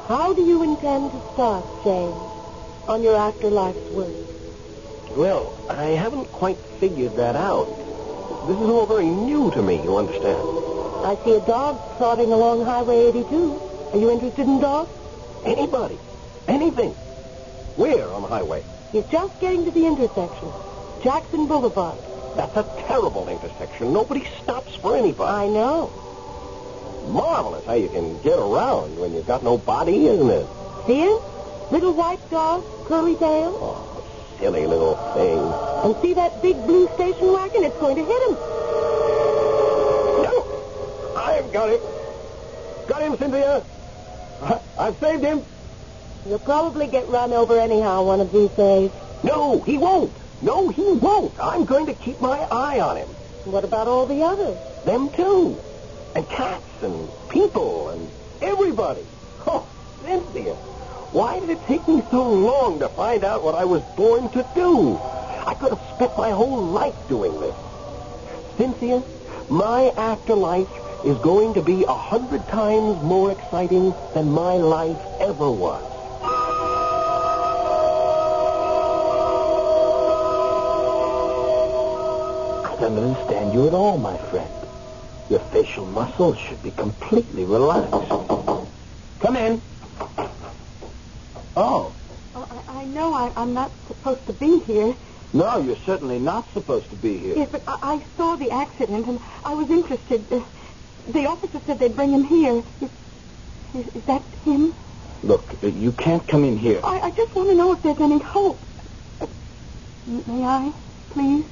How 0.08 0.34
do 0.34 0.44
you 0.44 0.62
intend 0.64 1.12
to 1.12 1.22
start, 1.34 1.66
James, 1.84 2.16
on 2.88 3.02
your 3.02 3.16
afterlife's 3.16 3.90
work? 3.92 4.14
Well, 5.18 5.52
I 5.70 5.86
haven't 5.98 6.26
quite 6.28 6.58
figured 6.80 7.16
that 7.16 7.36
out. 7.36 7.68
This 8.48 8.58
is 8.58 8.70
all 8.70 8.86
very 8.86 9.08
new 9.08 9.50
to 9.52 9.62
me, 9.62 9.82
you 9.82 9.98
understand. 9.98 10.48
I 11.06 11.18
see 11.24 11.36
a 11.36 11.40
dog 11.40 11.80
trotting 11.98 12.32
along 12.32 12.66
Highway 12.66 13.08
82. 13.08 13.62
Are 13.94 13.98
you 13.98 14.12
interested 14.12 14.46
in 14.46 14.60
dogs? 14.60 14.90
Anybody. 15.44 15.98
Anything. 16.48 16.92
Where 17.76 18.08
on 18.10 18.22
the 18.22 18.28
highway? 18.28 18.64
He's 18.92 19.06
just 19.08 19.40
getting 19.40 19.66
to 19.66 19.72
the 19.72 19.88
intersection. 19.88 20.50
Jackson 21.02 21.48
Boulevard. 21.48 21.98
That's 22.36 22.58
a 22.58 22.64
terrible 22.88 23.30
intersection. 23.30 23.94
Nobody 23.94 24.26
stops 24.44 24.76
for 24.76 24.98
anybody. 24.98 25.32
I 25.32 25.48
know. 25.48 25.90
Marvelous 27.08 27.66
how 27.66 27.76
you 27.76 27.88
can 27.88 28.22
get 28.24 28.38
around 28.38 29.00
when 29.00 29.14
you've 29.14 29.28
got 29.28 29.44
no 29.44 29.58
body, 29.58 30.08
isn't 30.08 30.30
it? 30.30 30.46
See 30.86 31.00
him? 31.00 31.18
Little 31.72 31.94
white 31.94 32.20
dog, 32.30 32.64
curly 32.86 33.16
tail. 33.16 33.54
Oh, 33.56 34.04
silly 34.38 34.68
little 34.68 34.96
thing. 35.14 35.40
And 35.86 36.02
see 36.02 36.14
that 36.14 36.42
big 36.42 36.56
blue 36.66 36.88
station 36.96 37.32
wagon? 37.32 37.64
It's 37.64 37.78
going 37.78 37.96
to 37.96 38.04
hit 38.04 38.22
him. 38.28 38.34
No! 40.26 41.16
I've 41.18 41.54
got 41.54 41.70
him. 41.70 41.80
Got 42.88 43.02
him, 43.02 43.18
Cynthia. 43.18 43.64
I've 44.80 44.98
saved 44.98 45.24
him. 45.24 45.42
He'll 46.26 46.40
probably 46.40 46.88
get 46.88 47.08
run 47.08 47.32
over 47.34 47.58
anyhow 47.58 48.04
one 48.04 48.20
of 48.20 48.32
these 48.32 48.50
days. 48.52 48.92
No, 49.24 49.62
he 49.62 49.78
won't. 49.78 50.12
No, 50.46 50.70
he 50.70 50.84
won't. 50.84 51.34
I'm 51.42 51.66
going 51.66 51.88
to 51.88 51.96
keep 51.96 52.22
my 52.22 52.38
eye 52.38 52.80
on 52.80 52.98
him. 52.98 53.08
What 53.46 53.64
about 53.64 53.88
all 53.88 54.06
the 54.06 54.22
others? 54.22 54.56
Them 54.86 55.10
too. 55.10 55.60
And 56.16 56.30
cats 56.30 56.84
and 56.84 57.10
people 57.30 57.90
and 57.90 58.08
everybody. 58.42 59.04
Oh, 59.48 59.68
Cynthia, 60.04 60.54
why 61.14 61.40
did 61.40 61.50
it 61.52 61.66
take 61.68 61.88
me 61.88 62.02
so 62.10 62.32
long 62.32 62.80
to 62.80 62.90
find 62.90 63.24
out 63.24 63.44
what 63.44 63.54
I 63.54 63.66
was 63.66 63.84
born 63.96 64.30
to 64.30 64.46
do? 64.56 64.98
I 64.98 65.56
could 65.60 65.70
have 65.70 65.96
spent 65.96 66.18
my 66.18 66.32
whole 66.32 66.64
life 66.64 66.96
doing 67.08 67.40
this. 67.40 67.56
Cynthia, 68.58 69.04
my 69.50 69.92
afterlife 69.98 70.70
is 71.06 71.18
going 71.20 71.54
to 71.56 71.62
be 71.62 71.84
a 71.84 71.94
hundred 71.94 72.48
times 72.48 73.02
more 73.04 73.32
exciting 73.32 73.94
than 74.16 74.32
my 74.32 74.56
life 74.58 75.02
ever 75.20 75.52
was. 75.52 75.95
Don't 82.80 82.98
understand 82.98 83.54
you 83.54 83.68
at 83.68 83.74
all, 83.74 83.98
my 83.98 84.18
friend. 84.30 84.50
Your 85.30 85.40
facial 85.52 85.86
muscles 85.86 86.38
should 86.38 86.62
be 86.62 86.72
completely 86.72 87.44
relaxed. 87.46 88.10
Come 89.20 89.36
in. 89.38 89.62
Oh, 91.56 91.94
Oh, 92.38 92.46
I, 92.68 92.82
I 92.82 92.86
know 92.86 93.14
I, 93.14 93.32
I'm 93.38 93.54
not 93.54 93.72
supposed 93.88 94.26
to 94.28 94.34
be 94.34 94.60
here. 94.60 94.94
no, 95.34 95.58
you're 95.60 95.78
certainly 95.86 96.20
not 96.20 96.52
supposed 96.54 96.90
to 96.90 96.96
be 96.98 97.18
here. 97.18 97.38
Yes, 97.38 97.50
but 97.50 97.64
I, 97.66 97.78
I 97.82 98.06
saw 98.18 98.36
the 98.36 98.52
accident 98.52 99.08
and 99.08 99.20
I 99.46 99.54
was 99.54 99.70
interested. 99.70 100.26
Uh, 100.32 100.42
the 101.08 101.28
officer 101.28 101.62
said 101.66 101.80
they'd 101.80 101.96
bring 101.96 102.12
him 102.12 102.26
here. 102.26 102.62
Is, 102.82 102.90
is, 103.74 103.96
is 103.96 104.04
that 104.04 104.22
him? 104.44 104.74
Look, 105.24 105.46
uh, 105.64 105.68
you 105.68 105.94
can't 105.94 106.28
come 106.28 106.44
in 106.44 106.58
here. 106.58 106.82
I, 106.84 107.00
I 107.00 107.12
just 107.12 107.34
want 107.36 107.50
to 107.52 107.56
know 107.56 107.72
if 107.72 107.82
there's 107.82 108.02
any 108.02 108.20
hope. 108.20 108.60
Uh, 109.22 109.28
may 110.06 110.44
I, 110.44 110.74
please? 111.12 111.46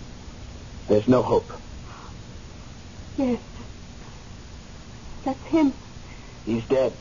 There's 0.88 1.08
no 1.08 1.22
hope. 1.22 1.52
Yes. 3.18 3.40
That's 5.24 5.44
him. 5.46 5.74
He's 6.46 6.64
dead. 6.66 6.94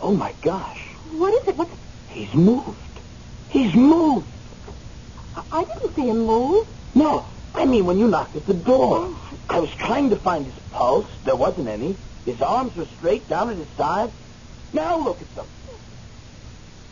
Oh, 0.00 0.14
my 0.14 0.34
gosh. 0.42 0.80
What 1.12 1.34
is 1.34 1.48
it? 1.48 1.56
What's 1.56 1.70
He's 2.10 2.34
moved. 2.34 2.76
He's 3.50 3.74
moved. 3.74 4.26
I, 5.52 5.64
didn't 5.64 5.94
see 5.94 6.08
him 6.08 6.26
move. 6.26 6.66
No, 6.94 7.24
I 7.54 7.64
mean 7.64 7.86
when 7.86 7.98
you 7.98 8.08
knocked 8.08 8.36
at 8.36 8.46
the 8.46 8.54
door. 8.54 8.98
Oh. 8.98 9.34
I 9.48 9.60
was 9.60 9.70
trying 9.70 10.10
to 10.10 10.16
find 10.16 10.44
his 10.44 10.54
pulse. 10.72 11.06
There 11.24 11.36
wasn't 11.36 11.68
any. 11.68 11.96
His 12.24 12.42
arms 12.42 12.76
were 12.76 12.86
straight 12.98 13.28
down 13.28 13.50
at 13.50 13.56
his 13.56 13.68
side. 13.76 14.10
Now 14.72 14.98
look 14.98 15.20
at 15.20 15.34
them. 15.34 15.46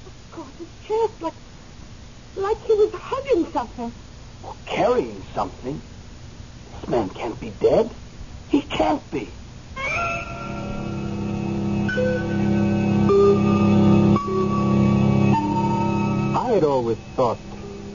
Oh 0.07 0.13
God, 0.37 0.47
his 0.59 0.69
chest, 0.87 1.23
like, 1.23 1.35
like 2.37 2.65
he 2.65 2.75
was 2.75 2.93
hugging 2.95 3.53
something. 3.53 3.93
Carrying 4.69 5.23
something. 5.35 5.81
This 6.73 6.89
man 6.89 7.09
can't 7.11 7.41
be 7.41 7.51
dead. 7.51 7.91
He 8.49 8.63
can't 8.63 9.03
be. 9.11 9.29
I 16.37 16.51
had 16.53 16.65
always 16.65 16.99
thought 17.17 17.39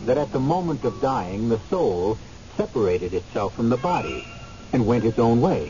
that 0.06 0.18
at 0.18 0.32
the 0.32 0.40
moment 0.40 0.84
of 0.84 1.02
dying, 1.02 1.50
the 1.50 1.60
soul 1.70 2.18
separated 2.58 3.14
itself 3.14 3.56
from 3.56 3.70
the 3.70 3.78
body 3.78 4.26
and 4.74 4.86
went 4.86 5.06
its 5.06 5.20
own 5.20 5.42
way, 5.42 5.70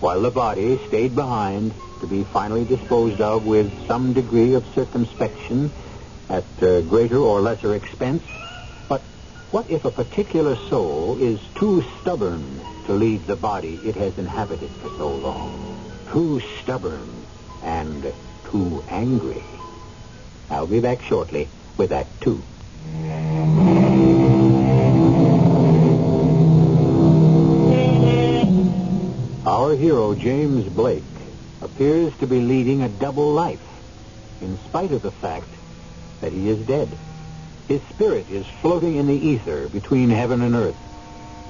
while 0.00 0.20
the 0.20 0.30
body 0.30 0.78
stayed 0.88 1.14
behind 1.14 1.72
to 2.00 2.06
be 2.06 2.24
finally 2.24 2.64
disposed 2.64 3.20
of 3.20 3.46
with 3.46 3.86
some 3.86 4.12
degree 4.12 4.54
of 4.54 4.66
circumspection 4.74 5.70
at 6.28 6.44
uh, 6.62 6.80
greater 6.82 7.18
or 7.18 7.40
lesser 7.40 7.74
expense. 7.74 8.22
What 9.54 9.70
if 9.70 9.84
a 9.84 9.90
particular 9.92 10.56
soul 10.56 11.16
is 11.22 11.38
too 11.54 11.84
stubborn 12.00 12.60
to 12.86 12.92
leave 12.92 13.28
the 13.28 13.36
body 13.36 13.78
it 13.84 13.94
has 13.94 14.18
inhabited 14.18 14.68
for 14.82 14.88
so 14.98 15.08
long? 15.14 15.92
Too 16.10 16.40
stubborn 16.60 17.08
and 17.62 18.12
too 18.50 18.82
angry. 18.88 19.44
I'll 20.50 20.66
be 20.66 20.80
back 20.80 21.02
shortly 21.02 21.46
with 21.76 21.90
that, 21.90 22.08
too. 22.20 22.42
Our 29.46 29.76
hero, 29.76 30.16
James 30.16 30.64
Blake, 30.64 31.04
appears 31.62 32.12
to 32.16 32.26
be 32.26 32.40
leading 32.40 32.82
a 32.82 32.88
double 32.88 33.32
life, 33.32 33.62
in 34.40 34.58
spite 34.68 34.90
of 34.90 35.02
the 35.02 35.12
fact 35.12 35.46
that 36.22 36.32
he 36.32 36.48
is 36.48 36.58
dead. 36.66 36.88
His 37.68 37.80
spirit 37.88 38.28
is 38.28 38.44
floating 38.60 38.96
in 38.96 39.06
the 39.06 39.14
ether 39.14 39.68
between 39.68 40.10
heaven 40.10 40.42
and 40.42 40.54
earth, 40.54 40.76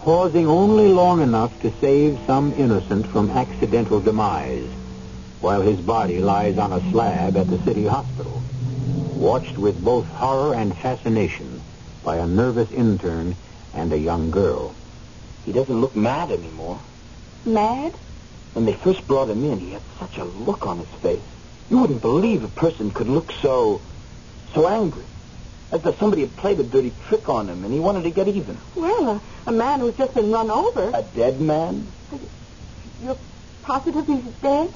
pausing 0.03 0.47
only 0.47 0.87
long 0.87 1.21
enough 1.21 1.59
to 1.61 1.73
save 1.81 2.21
some 2.25 2.53
innocent 2.53 3.07
from 3.09 3.31
accidental 3.31 4.01
demise, 4.01 4.71
while 5.41 5.61
his 5.61 5.81
body 5.81 6.21
lies 6.21 6.57
on 6.57 6.73
a 6.73 6.91
slab 6.93 7.37
at 7.37 7.49
the 7.49 7.61
city 7.65 7.85
hospital, 7.85 8.45
watched 9.17 9.59
with 9.59 9.83
both 9.83 10.07
horror 10.07 10.55
and 10.55 10.77
fascination 10.79 11.61
by 12.05 12.19
a 12.19 12.27
nervous 12.27 12.71
intern 12.71 13.35
and 13.73 13.93
a 13.93 13.99
young 13.99 14.31
girl. 14.31 14.77
He 15.45 15.51
doesn't 15.51 15.81
look 15.81 15.97
mad 15.97 16.31
anymore. 16.31 16.81
Mad? 17.45 17.93
When 18.53 18.67
they 18.67 18.75
first 18.75 19.05
brought 19.09 19.31
him 19.31 19.45
in, 19.45 19.59
he 19.59 19.73
had 19.73 19.83
such 19.99 20.17
a 20.19 20.25
look 20.25 20.65
on 20.65 20.79
his 20.79 21.01
face. 21.01 21.21
You 21.69 21.79
wouldn't 21.79 22.03
believe 22.03 22.45
a 22.45 22.49
person 22.49 22.93
could 22.93 23.09
look 23.09 23.33
so, 23.43 23.83
so 24.55 24.69
angry. 24.69 25.03
As 25.75 25.83
though 25.83 25.93
somebody 25.95 26.23
had 26.23 26.37
played 26.37 26.61
a 26.61 26.63
dirty 26.63 26.93
trick 27.09 27.29
on 27.29 27.49
him 27.49 27.65
and 27.65 27.75
he 27.75 27.81
wanted 27.81 28.05
to 28.05 28.11
get 28.13 28.29
even. 28.29 28.57
Well, 28.77 29.09
a, 29.09 29.21
a 29.49 29.53
man 29.53 29.81
who's 29.81 29.97
just 29.97 30.15
been 30.15 30.31
run 30.31 30.49
over. 30.49 30.93
A 30.95 31.03
dead 31.17 31.41
man? 31.41 31.89
You're 33.03 33.19
positive 33.65 34.07
he's 34.07 34.23
dead? 34.41 34.73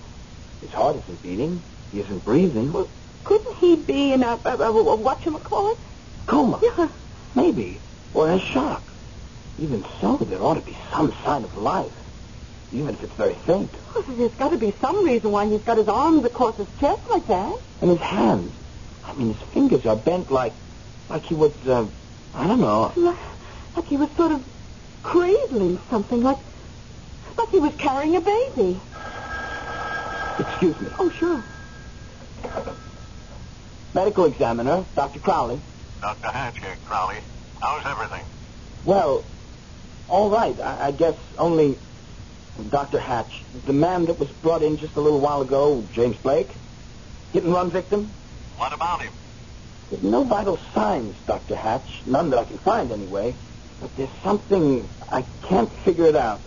His 0.60 0.70
heart 0.70 0.96
isn't 0.96 1.22
beating. 1.22 1.62
He 1.92 2.00
isn't 2.00 2.24
breathing. 2.24 2.72
Well, 2.72 2.88
couldn't 3.22 3.54
he 3.58 3.76
be 3.76 4.12
in 4.12 4.24
a, 4.24 4.40
a, 4.44 4.56
a, 4.56 4.72
a 4.72 4.98
whatchamacallit? 4.98 5.78
Coma. 6.26 6.58
Yeah. 6.60 6.88
Maybe. 7.36 7.78
Or 8.12 8.28
in 8.28 8.40
shock. 8.40 8.82
Even 9.60 9.84
so, 10.00 10.16
there 10.16 10.42
ought 10.42 10.54
to 10.54 10.62
be 10.62 10.76
some 10.90 11.14
sign 11.24 11.44
of 11.44 11.56
life. 11.56 11.92
Even 12.72 12.94
if 12.94 13.04
it's 13.04 13.12
very 13.12 13.34
faint. 13.34 13.70
Well, 13.94 14.02
there's 14.08 14.34
got 14.34 14.48
to 14.48 14.58
be 14.58 14.72
some 14.80 15.04
reason 15.04 15.30
why 15.30 15.46
he's 15.46 15.62
got 15.62 15.78
his 15.78 15.88
arms 15.88 16.24
across 16.24 16.56
his 16.56 16.66
chest 16.80 17.08
like 17.08 17.28
that. 17.28 17.56
And 17.82 17.90
his 17.90 18.00
hands. 18.00 18.52
I 19.04 19.12
mean, 19.12 19.32
his 19.32 19.48
fingers 19.50 19.86
are 19.86 19.94
bent 19.94 20.32
like, 20.32 20.52
like 21.08 21.24
he 21.24 21.34
was, 21.34 21.52
uh, 21.66 21.86
I 22.34 22.46
don't 22.46 22.60
know. 22.60 22.92
Like, 22.96 23.16
like 23.76 23.86
he 23.86 23.96
was 23.96 24.10
sort 24.16 24.32
of 24.32 24.44
cradling 25.02 25.80
something, 25.90 26.22
like, 26.22 26.38
like 27.36 27.48
he 27.50 27.58
was 27.58 27.74
carrying 27.76 28.16
a 28.16 28.20
baby. 28.20 28.80
Excuse 30.38 30.80
me. 30.80 30.88
Oh, 30.98 31.10
sure. 31.10 31.42
Medical 33.94 34.26
examiner, 34.26 34.84
Dr. 34.94 35.20
Crowley. 35.20 35.60
Dr. 36.00 36.28
Hatch 36.28 36.60
Crowley. 36.86 37.18
How's 37.60 37.84
everything? 37.86 38.24
Well, 38.84 39.24
all 40.08 40.30
right. 40.30 40.58
I, 40.60 40.86
I 40.86 40.90
guess 40.92 41.16
only 41.36 41.78
Dr. 42.70 42.98
Hatch, 42.98 43.42
the 43.66 43.72
man 43.72 44.06
that 44.06 44.18
was 44.18 44.28
brought 44.28 44.62
in 44.62 44.76
just 44.76 44.96
a 44.96 45.00
little 45.00 45.20
while 45.20 45.42
ago, 45.42 45.84
James 45.92 46.16
Blake, 46.16 46.50
hit 47.32 47.42
and 47.44 47.52
run 47.52 47.70
victim. 47.70 48.10
What 48.56 48.72
about 48.72 49.02
him? 49.02 49.12
There's 49.90 50.02
no 50.02 50.24
vital 50.24 50.58
signs, 50.74 51.16
Dr. 51.26 51.56
Hatch. 51.56 51.88
None 52.04 52.30
that 52.30 52.38
I 52.38 52.44
can 52.44 52.58
find 52.58 52.92
anyway. 52.92 53.36
But 53.80 53.96
there's 53.96 54.10
something 54.22 54.88
I 55.08 55.22
can't 55.48 55.72
figure 55.84 56.04
it 56.04 56.16
out. 56.16 56.42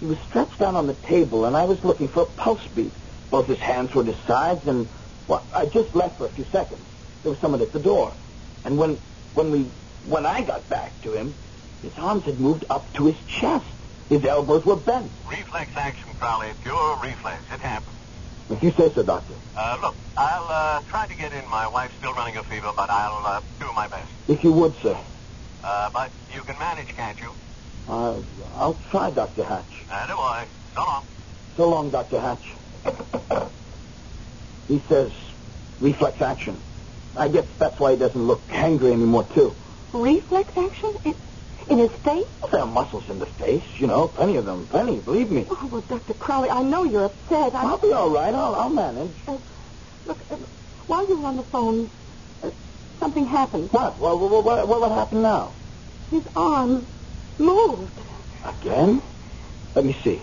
He 0.00 0.06
was 0.06 0.18
stretched 0.28 0.60
out 0.60 0.74
on 0.74 0.88
the 0.88 0.94
table, 0.94 1.44
and 1.44 1.56
I 1.56 1.64
was 1.64 1.84
looking 1.84 2.08
for 2.08 2.22
a 2.22 2.26
pulse 2.26 2.66
beat. 2.74 2.92
Both 3.30 3.46
his 3.46 3.58
hands 3.58 3.94
were 3.94 4.02
at 4.02 4.08
his 4.08 4.26
sides, 4.26 4.66
and 4.66 4.88
well, 5.28 5.46
I 5.54 5.66
just 5.66 5.94
left 5.94 6.18
for 6.18 6.26
a 6.26 6.30
few 6.30 6.44
seconds. 6.50 6.84
There 7.22 7.30
was 7.30 7.40
someone 7.40 7.62
at 7.62 7.72
the 7.72 7.78
door, 7.78 8.12
and 8.64 8.76
when 8.78 8.98
when 9.34 9.52
we 9.52 9.70
when 10.04 10.26
I 10.26 10.42
got 10.42 10.68
back 10.68 11.00
to 11.02 11.12
him, 11.12 11.36
his 11.82 11.92
arms 11.96 12.24
had 12.24 12.40
moved 12.40 12.64
up 12.68 12.92
to 12.94 13.06
his 13.06 13.16
chest. 13.40 13.64
His 14.08 14.24
elbows 14.24 14.64
were 14.66 14.76
bent. 14.76 15.12
Reflex 15.30 15.70
action, 15.76 16.14
Crowley. 16.18 16.52
Pure 16.62 16.98
reflex. 17.02 17.44
It 17.52 17.60
happens. 17.60 18.01
If 18.50 18.62
you 18.62 18.72
say 18.72 18.92
so, 18.94 19.02
Doctor. 19.02 19.34
Uh, 19.56 19.76
look, 19.82 19.96
I'll 20.16 20.48
uh, 20.48 20.80
try 20.90 21.06
to 21.06 21.14
get 21.14 21.32
in. 21.32 21.48
My 21.48 21.68
wife's 21.68 21.94
still 21.98 22.12
running 22.14 22.36
a 22.36 22.42
fever, 22.44 22.70
but 22.76 22.90
I'll 22.90 23.24
uh, 23.26 23.40
do 23.60 23.66
my 23.74 23.88
best. 23.88 24.10
If 24.28 24.44
you 24.44 24.52
would, 24.52 24.74
sir. 24.82 24.98
Uh, 25.62 25.90
but 25.92 26.12
you 26.34 26.42
can 26.42 26.58
manage, 26.58 26.88
can't 26.94 27.18
you? 27.20 27.32
Uh, 27.86 28.22
I'll 28.54 28.80
try, 28.90 29.10
Dr. 29.10 29.44
Hatch. 29.44 29.72
Uh, 29.88 30.06
do 30.06 30.14
I. 30.14 30.48
So 30.74 30.80
long. 30.84 31.04
So 31.56 31.68
long, 31.68 31.90
Dr. 31.90 32.20
Hatch. 32.20 32.44
He 34.68 34.82
says 34.88 35.12
reflex 35.80 36.20
action. 36.22 36.62
I 37.14 37.28
guess 37.28 37.46
that's 37.58 37.78
why 37.78 37.92
he 37.92 37.96
doesn't 37.98 38.22
look 38.22 38.44
angry 38.48 38.92
anymore, 38.92 39.28
too. 39.34 39.56
Reflex 39.92 40.50
action? 40.56 40.94
In, 41.04 41.14
in 41.68 41.78
his 41.78 41.90
face? 42.04 42.26
Well, 42.40 42.50
there 42.50 42.60
are 42.60 42.66
muscles 42.66 43.04
in 43.08 43.18
the 43.18 43.26
face, 43.26 43.62
you 43.78 43.86
know, 43.86 44.08
plenty 44.08 44.36
of 44.36 44.44
them, 44.44 44.66
plenty, 44.66 45.00
believe 45.00 45.30
me. 45.30 45.46
Oh, 45.50 45.68
well, 45.70 45.80
Dr. 45.82 46.14
Crowley, 46.14 46.50
I 46.50 46.62
know 46.62 46.84
you're 46.84 47.04
upset. 47.04 47.54
I, 47.54 47.64
I'll 47.64 47.78
be 47.78 47.92
all 47.92 48.10
right. 48.10 48.34
I'll, 48.34 48.54
I'll 48.54 48.70
manage. 48.70 49.12
Uh, 49.26 49.38
look, 50.06 50.18
uh, 50.30 50.36
while 50.86 51.08
you 51.08 51.20
were 51.20 51.26
on 51.26 51.36
the 51.36 51.42
phone, 51.44 51.90
uh, 52.42 52.50
something 52.98 53.26
happened. 53.26 53.70
What? 53.72 53.98
Well, 53.98 54.18
what, 54.18 54.44
what, 54.44 54.68
what, 54.68 54.80
what 54.80 54.92
happened 54.92 55.22
now? 55.22 55.52
His 56.10 56.22
arms 56.36 56.84
moved. 57.38 57.92
Again? 58.44 59.02
Let 59.74 59.84
me 59.84 59.96
see. 60.04 60.20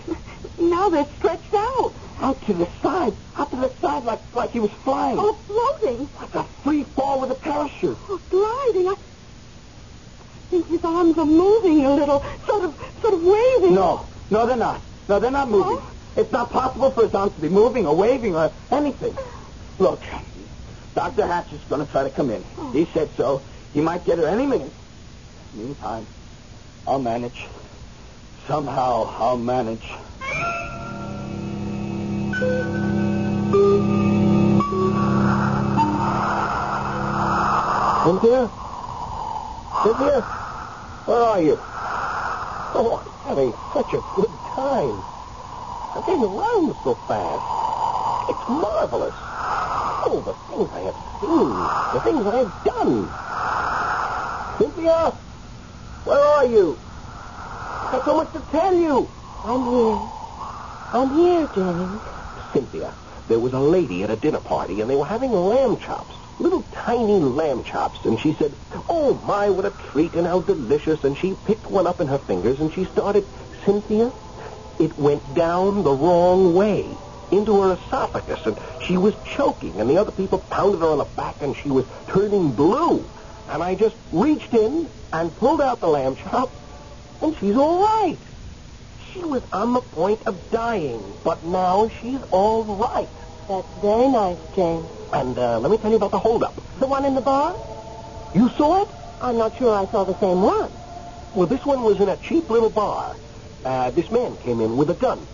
Now 0.58 0.88
they're 0.88 1.08
stretched 1.18 1.54
out. 1.54 1.94
Out 2.20 2.40
to 2.46 2.52
the 2.52 2.68
side. 2.82 3.14
Out 3.36 3.50
to 3.50 3.56
the 3.56 3.72
side 3.80 4.04
like, 4.04 4.20
like 4.34 4.50
he 4.50 4.60
was 4.60 4.70
flying. 4.84 5.16
Oh, 5.18 5.36
floating. 5.46 6.08
Like 6.20 6.34
a 6.34 6.44
free 6.62 6.84
fall 6.84 7.20
with 7.20 7.30
a 7.30 7.34
parachute. 7.34 7.98
Oh, 8.08 8.20
gliding. 8.30 8.88
I 8.88 8.94
his 10.50 10.84
arms 10.84 11.16
are 11.16 11.26
moving 11.26 11.84
a 11.86 11.94
little, 11.94 12.24
sort 12.46 12.64
of, 12.64 12.74
sort 13.00 13.14
of 13.14 13.22
waving. 13.22 13.74
No, 13.74 14.06
no, 14.30 14.46
they're 14.46 14.56
not. 14.56 14.80
No, 15.08 15.20
they're 15.20 15.30
not 15.30 15.48
moving. 15.48 15.78
Huh? 15.78 15.90
It's 16.16 16.32
not 16.32 16.50
possible 16.50 16.90
for 16.90 17.04
his 17.04 17.14
arms 17.14 17.34
to 17.34 17.40
be 17.40 17.48
moving 17.48 17.86
or 17.86 17.96
waving 17.96 18.34
or 18.34 18.52
anything. 18.70 19.16
Look, 19.78 20.02
Dr. 20.94 21.26
Hatch 21.26 21.52
is 21.52 21.60
going 21.68 21.84
to 21.84 21.90
try 21.90 22.02
to 22.02 22.10
come 22.10 22.30
in. 22.30 22.44
Oh. 22.58 22.72
He 22.72 22.86
said 22.86 23.10
so. 23.16 23.42
He 23.72 23.80
might 23.80 24.04
get 24.04 24.18
her 24.18 24.26
any 24.26 24.46
minute. 24.46 24.72
Meantime, 25.54 26.06
I'll 26.86 26.98
manage. 26.98 27.46
Somehow, 28.46 29.14
I'll 29.18 29.38
manage. 29.38 29.86
Cynthia? 38.04 38.50
Cynthia? 39.84 40.39
Where 41.10 41.24
are 41.24 41.42
you? 41.42 41.58
Oh, 41.58 43.02
I'm 43.02 43.10
having 43.26 43.50
such 43.74 43.92
a 43.94 44.00
good 44.14 44.30
time. 44.54 44.94
I'm 45.90 46.06
getting 46.06 46.22
around 46.22 46.70
so 46.84 46.94
fast. 47.10 48.30
It's 48.30 48.48
marvelous. 48.48 49.14
Oh, 50.06 50.22
the 50.22 50.34
things 50.46 50.70
I 50.70 50.86
have 50.86 50.94
seen. 51.18 51.50
The 51.90 52.00
things 52.06 52.22
I 52.30 52.36
have 52.46 52.54
done. 52.62 53.10
Cynthia? 54.62 55.10
Where 56.06 56.20
are 56.20 56.46
you? 56.46 56.78
I've 56.78 57.90
got 57.90 58.04
so 58.04 58.14
much 58.14 58.32
to 58.34 58.40
tell 58.52 58.72
you. 58.72 59.10
I'm 59.42 59.66
here. 59.66 59.98
I'm 60.94 61.10
here, 61.18 61.50
James. 61.56 62.00
Cynthia, 62.52 62.94
there 63.26 63.40
was 63.40 63.52
a 63.52 63.58
lady 63.58 64.04
at 64.04 64.10
a 64.10 64.16
dinner 64.16 64.38
party, 64.38 64.80
and 64.80 64.88
they 64.88 64.94
were 64.94 65.06
having 65.06 65.32
lamb 65.32 65.76
chops. 65.78 66.19
Little 66.40 66.62
tiny 66.72 67.18
lamb 67.18 67.62
chops, 67.62 68.00
and 68.04 68.18
she 68.18 68.34
said, 68.34 68.56
"Oh 68.88 69.14
my, 69.24 69.50
what 69.50 69.66
a 69.66 69.70
treat 69.92 70.14
and 70.14 70.26
how 70.26 70.40
delicious!" 70.40 71.04
And 71.04 71.16
she 71.16 71.36
picked 71.46 71.66
one 71.66 71.86
up 71.86 72.00
in 72.00 72.08
her 72.08 72.18
fingers 72.18 72.58
and 72.60 72.72
she 72.72 72.84
started, 72.86 73.26
Cynthia, 73.64 74.12
it 74.78 74.98
went 74.98 75.34
down 75.34 75.84
the 75.84 75.92
wrong 75.92 76.54
way 76.54 76.96
into 77.30 77.60
her 77.60 77.74
esophagus, 77.74 78.40
and 78.44 78.58
she 78.86 78.96
was 78.96 79.14
choking, 79.36 79.80
and 79.80 79.88
the 79.88 79.98
other 79.98 80.10
people 80.10 80.38
pounded 80.38 80.80
her 80.80 80.88
on 80.88 80.98
the 80.98 81.04
back, 81.04 81.42
and 81.42 81.54
she 81.56 81.70
was 81.70 81.84
turning 82.08 82.52
blue. 82.52 83.08
And 83.48 83.62
I 83.62 83.74
just 83.74 83.96
reached 84.10 84.52
in 84.54 84.88
and 85.12 85.36
pulled 85.36 85.60
out 85.60 85.80
the 85.80 85.88
lamb 85.88 86.16
chop, 86.16 86.50
and 87.22 87.36
she's 87.38 87.56
all 87.56 87.82
right. 87.82 88.18
She 89.12 89.24
was 89.24 89.42
on 89.52 89.74
the 89.74 89.80
point 89.80 90.22
of 90.26 90.50
dying, 90.50 91.14
but 91.24 91.44
now 91.44 91.90
she's 92.00 92.20
all 92.30 92.64
right. 92.64 93.10
That's 93.48 93.68
very 93.82 94.08
nice, 94.08 94.38
James. 94.54 94.88
And 95.12 95.38
uh, 95.38 95.58
let 95.58 95.70
me 95.70 95.78
tell 95.78 95.90
you 95.90 95.96
about 95.96 96.12
the 96.12 96.18
holdup. 96.18 96.54
The 96.78 96.86
one 96.86 97.04
in 97.04 97.14
the 97.14 97.20
bar? 97.20 97.56
You 98.34 98.48
saw 98.50 98.82
it? 98.82 98.88
I'm 99.20 99.36
not 99.36 99.56
sure 99.58 99.74
I 99.74 99.90
saw 99.90 100.04
the 100.04 100.18
same 100.20 100.40
one. 100.42 100.72
Well, 101.34 101.46
this 101.46 101.64
one 101.64 101.82
was 101.82 102.00
in 102.00 102.08
a 102.08 102.16
cheap 102.16 102.48
little 102.48 102.70
bar. 102.70 103.16
Uh, 103.64 103.90
this 103.90 104.10
man 104.10 104.36
came 104.38 104.60
in 104.60 104.76
with 104.76 104.90
a 104.90 104.94
gun. 104.94 105.26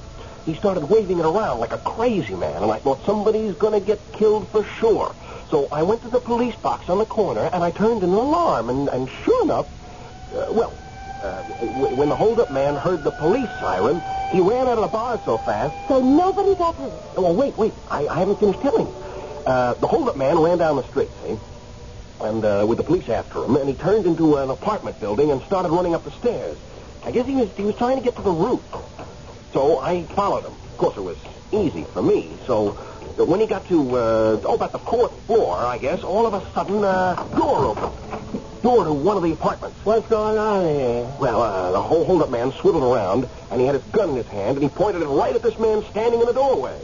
He 0.45 0.55
started 0.55 0.85
waving 0.87 1.19
it 1.19 1.25
around 1.25 1.59
like 1.61 1.73
a 1.73 1.79
crazy 1.79 2.35
man, 2.35 2.63
and 2.63 2.71
I 2.71 2.79
thought 2.79 3.05
somebody's 3.05 3.55
going 3.55 3.73
to 3.73 3.81
get 3.81 4.13
killed 4.13 4.49
for 4.51 4.65
sure. 4.79 5.15
So 5.51 5.69
I 5.71 5.83
went 5.83 6.03
to 6.03 6.09
the 6.09 6.21
police 6.21 6.55
box 6.57 6.89
on 6.89 6.99
the 6.99 7.07
corner, 7.07 7.51
and 7.53 7.63
I 7.63 7.71
turned 7.71 8.03
an 8.03 8.11
alarm, 8.11 8.71
and, 8.71 8.89
and 8.89 9.11
sure 9.25 9.43
enough, 9.45 9.67
uh, 10.35 10.47
well, 10.51 10.73
uh, 11.23 11.43
w- 11.61 11.97
when 11.97 12.09
the 12.09 12.17
holdup 12.17 12.51
man 12.51 12.77
heard 12.77 13.03
the 13.03 13.11
police 13.11 13.51
siren, 13.59 14.01
he 14.31 14.41
ran 14.41 14.69
out 14.69 14.79
of 14.79 14.83
the 14.83 14.89
bar 14.89 15.21
so 15.25 15.39
fast. 15.39 15.75
So 15.89 16.01
nobody 16.01 16.55
got 16.55 16.77
hurt. 16.77 16.93
Well, 17.17 17.35
wait, 17.35 17.57
wait, 17.57 17.75
I, 17.89 18.07
I 18.07 18.19
haven't 18.19 18.39
finished 18.39 18.61
telling. 18.61 18.87
Uh, 19.47 19.75
the 19.75 19.87
holdup 19.87 20.17
man 20.17 20.39
ran 20.39 20.59
down 20.59 20.75
the 20.75 20.83
street, 20.83 21.09
see? 21.23 21.39
And 22.21 22.45
uh, 22.45 22.67
with 22.69 22.79
the 22.79 22.85
police 22.85 23.09
after 23.09 23.45
him, 23.45 23.55
and 23.57 23.69
he 23.69 23.75
turned 23.75 24.05
into 24.07 24.37
an 24.37 24.51
apartment 24.51 24.99
building 24.99 25.31
and 25.31 25.41
started 25.43 25.71
running 25.71 25.95
up 25.95 26.03
the 26.03 26.11
stairs. 26.11 26.59
I 27.05 27.13
guess 27.13 27.27
he 27.27 27.37
was 27.37 27.51
he 27.57 27.63
was 27.63 27.77
trying 27.77 27.97
to 27.99 28.03
get 28.03 28.17
to 28.17 28.23
the 28.23 28.33
roof. 28.33 28.63
So 29.53 29.79
I 29.79 30.03
followed 30.03 30.45
him. 30.45 30.53
Of 30.53 30.77
course, 30.79 30.97
it 30.97 31.03
was 31.03 31.17
easy 31.53 31.85
for 31.85 32.03
me. 32.03 32.37
So 32.47 32.71
when 33.17 33.39
he 33.39 33.47
got 33.47 33.67
to 33.69 33.97
uh, 33.97 34.41
oh, 34.45 34.55
about 34.55 34.73
the 34.73 34.79
fourth 34.79 35.13
floor, 35.27 35.57
I 35.57 35.79
guess, 35.79 36.03
all 36.03 36.27
of 36.27 36.35
a 36.35 36.53
sudden, 36.53 36.83
uh, 36.83 37.15
door 37.37 37.67
opened. 37.67 38.63
Door 38.63 38.85
to 38.85 38.93
one 38.93 39.17
of 39.17 39.23
the 39.23 39.33
apartments. 39.33 39.79
What's 39.85 40.09
going 40.09 40.39
on 40.39 40.65
here? 40.65 41.09
Well, 41.21 41.41
uh, 41.41 41.71
the 41.71 41.81
whole 41.81 42.05
hold-up 42.05 42.31
man 42.31 42.51
swiveled 42.51 42.83
around, 42.83 43.29
and 43.53 43.61
he 43.61 43.67
had 43.67 43.77
his 43.77 43.85
gun 43.85 44.11
in 44.11 44.17
his 44.17 44.27
hand, 44.27 44.57
and 44.57 44.63
he 44.65 44.69
pointed 44.69 45.03
it 45.03 45.07
right 45.07 45.37
at 45.37 45.43
this 45.43 45.57
man 45.61 45.85
standing 45.91 46.19
in 46.19 46.27
the 46.27 46.33
doorway. 46.33 46.77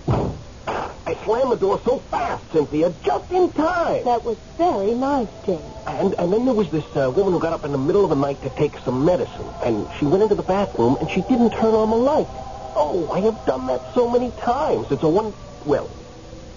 I 1.04 1.14
slammed 1.24 1.52
the 1.52 1.56
door 1.56 1.80
so 1.84 1.98
fast, 2.10 2.44
Cynthia, 2.52 2.94
just 3.04 3.30
in 3.32 3.50
time. 3.52 4.04
That 4.04 4.24
was 4.24 4.38
very 4.56 4.94
nice, 4.94 5.28
James. 5.44 5.74
And 5.86 6.14
and 6.18 6.32
then 6.32 6.44
there 6.44 6.54
was 6.54 6.70
this 6.70 6.84
uh, 6.94 7.10
woman 7.10 7.32
who 7.32 7.40
got 7.40 7.52
up 7.52 7.64
in 7.64 7.72
the 7.72 7.78
middle 7.78 8.04
of 8.04 8.10
the 8.10 8.16
night 8.16 8.40
to 8.42 8.50
take 8.50 8.78
some 8.84 9.04
medicine, 9.04 9.46
and 9.64 9.88
she 9.98 10.06
went 10.06 10.22
into 10.22 10.34
the 10.36 10.42
bathroom, 10.44 10.96
and 11.00 11.10
she 11.10 11.22
didn't 11.22 11.50
turn 11.50 11.74
on 11.74 11.90
the 11.90 11.96
light. 11.96 12.28
Oh, 12.74 13.10
I 13.12 13.20
have 13.20 13.44
done 13.46 13.66
that 13.66 13.94
so 13.94 14.08
many 14.08 14.30
times. 14.42 14.86
It's 14.90 15.02
a 15.02 15.08
one. 15.08 15.34
Well, 15.66 15.90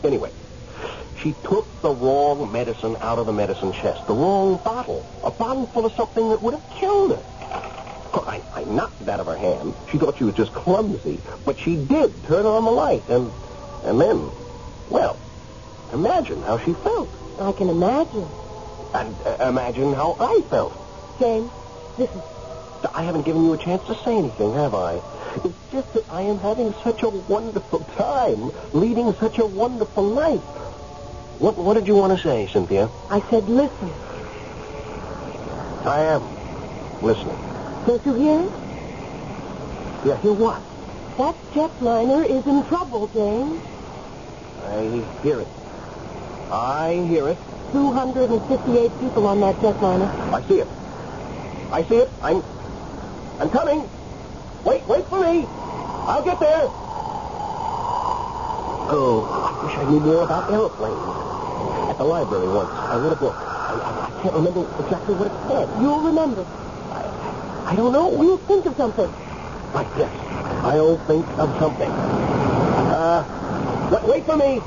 anyway, 0.03 0.31
she 1.21 1.33
took 1.43 1.81
the 1.81 1.91
wrong 1.91 2.51
medicine 2.51 2.97
out 3.01 3.17
of 3.19 3.25
the 3.25 3.33
medicine 3.33 3.73
chest, 3.73 4.05
the 4.07 4.13
wrong 4.13 4.59
bottle, 4.63 5.05
a 5.23 5.31
bottle 5.31 5.65
full 5.67 5.85
of 5.85 5.93
something 5.93 6.29
that 6.29 6.41
would 6.41 6.53
have 6.53 6.69
killed 6.79 7.11
her. 7.11 7.23
I, 8.27 8.41
I 8.53 8.63
knocked 8.63 9.01
it 9.01 9.09
out 9.09 9.19
of 9.19 9.27
her 9.27 9.37
hand. 9.37 9.75
She 9.91 9.97
thought 9.97 10.17
she 10.17 10.23
was 10.23 10.33
just 10.35 10.53
clumsy, 10.53 11.19
but 11.45 11.59
she 11.59 11.75
did 11.75 12.23
turn 12.23 12.45
on 12.45 12.65
the 12.65 12.71
light, 12.71 13.07
and 13.07 13.31
and 13.85 13.99
then, 14.01 14.31
well, 14.89 15.19
imagine 15.93 16.41
how 16.41 16.57
she 16.59 16.73
felt, 16.73 17.09
I 17.39 17.51
can 17.51 17.69
imagine. 17.69 18.27
and 18.93 19.15
uh, 19.25 19.37
imagine 19.49 19.93
how 19.93 20.15
I 20.19 20.41
felt. 20.49 20.73
James, 21.19 21.51
listen. 21.97 22.21
I 22.93 23.03
haven't 23.03 23.23
given 23.25 23.43
you 23.43 23.53
a 23.53 23.57
chance 23.57 23.85
to 23.87 23.95
say 24.03 24.15
anything, 24.15 24.53
have 24.53 24.75
I? 24.75 25.01
It's 25.43 25.71
just 25.71 25.91
that 25.93 26.05
I 26.09 26.21
am 26.21 26.37
having 26.39 26.73
such 26.83 27.01
a 27.03 27.09
wonderful 27.09 27.83
time, 27.97 28.51
leading 28.73 29.13
such 29.19 29.39
a 29.39 29.45
wonderful 29.45 30.03
life. 30.03 30.41
What 31.39 31.57
What 31.57 31.73
did 31.73 31.87
you 31.87 31.95
want 31.95 32.15
to 32.17 32.23
say, 32.23 32.47
Cynthia? 32.47 32.89
I 33.09 33.21
said 33.29 33.49
listen. 33.49 33.91
I 35.83 35.99
am 36.15 36.23
listening. 37.01 37.37
Don't 37.85 38.05
you 38.05 38.13
hear 38.13 38.39
it? 38.41 38.51
Yeah, 40.05 40.17
hear 40.17 40.33
what? 40.33 40.61
That 41.17 41.35
jetliner 41.53 42.23
is 42.25 42.45
in 42.45 42.65
trouble, 42.67 43.07
James. 43.07 43.61
I 44.67 45.05
hear 45.23 45.39
it. 45.41 45.47
I 46.51 47.05
hear 47.07 47.27
it. 47.29 47.37
258 47.71 48.99
people 48.99 49.27
on 49.27 49.41
that 49.41 49.55
jetliner. 49.57 50.09
I 50.33 50.41
see 50.47 50.59
it. 50.59 50.67
I 51.71 51.83
see 51.83 51.97
it. 51.97 52.11
I'm. 52.21 52.43
I'm 53.39 53.49
coming. 53.49 53.89
Wait, 54.63 54.87
wait 54.87 55.05
for 55.07 55.19
me. 55.19 55.45
I'll 56.07 56.23
get 56.23 56.39
there. 56.39 56.69
Oh, 58.87 59.25
I 59.25 59.65
wish 59.65 59.75
I 59.77 59.89
knew 59.89 59.99
more 59.99 60.23
about 60.23 60.51
airplanes. 60.51 61.89
At 61.89 61.97
the 61.97 62.03
library 62.03 62.47
once, 62.47 62.69
I 62.71 62.97
read 62.97 63.11
a 63.11 63.15
book. 63.15 63.35
I, 63.35 63.73
I, 63.73 64.19
I 64.19 64.21
can't 64.21 64.35
remember 64.35 64.61
exactly 64.83 65.15
what 65.15 65.27
it 65.27 65.37
said. 65.49 65.81
You'll 65.81 66.01
remember. 66.01 66.45
I, 66.91 67.71
I 67.71 67.75
don't 67.75 67.91
know. 67.93 68.21
You'll 68.21 68.37
think 68.37 68.65
of 68.65 68.75
something. 68.77 69.11
Right, 69.73 69.87
yes. 69.97 70.11
I'll 70.63 70.97
think 71.05 71.25
of 71.37 71.57
something. 71.59 71.89
Uh, 71.89 73.23
wait, 73.91 74.03
wait 74.03 74.25
for 74.25 74.37
me. 74.37 74.61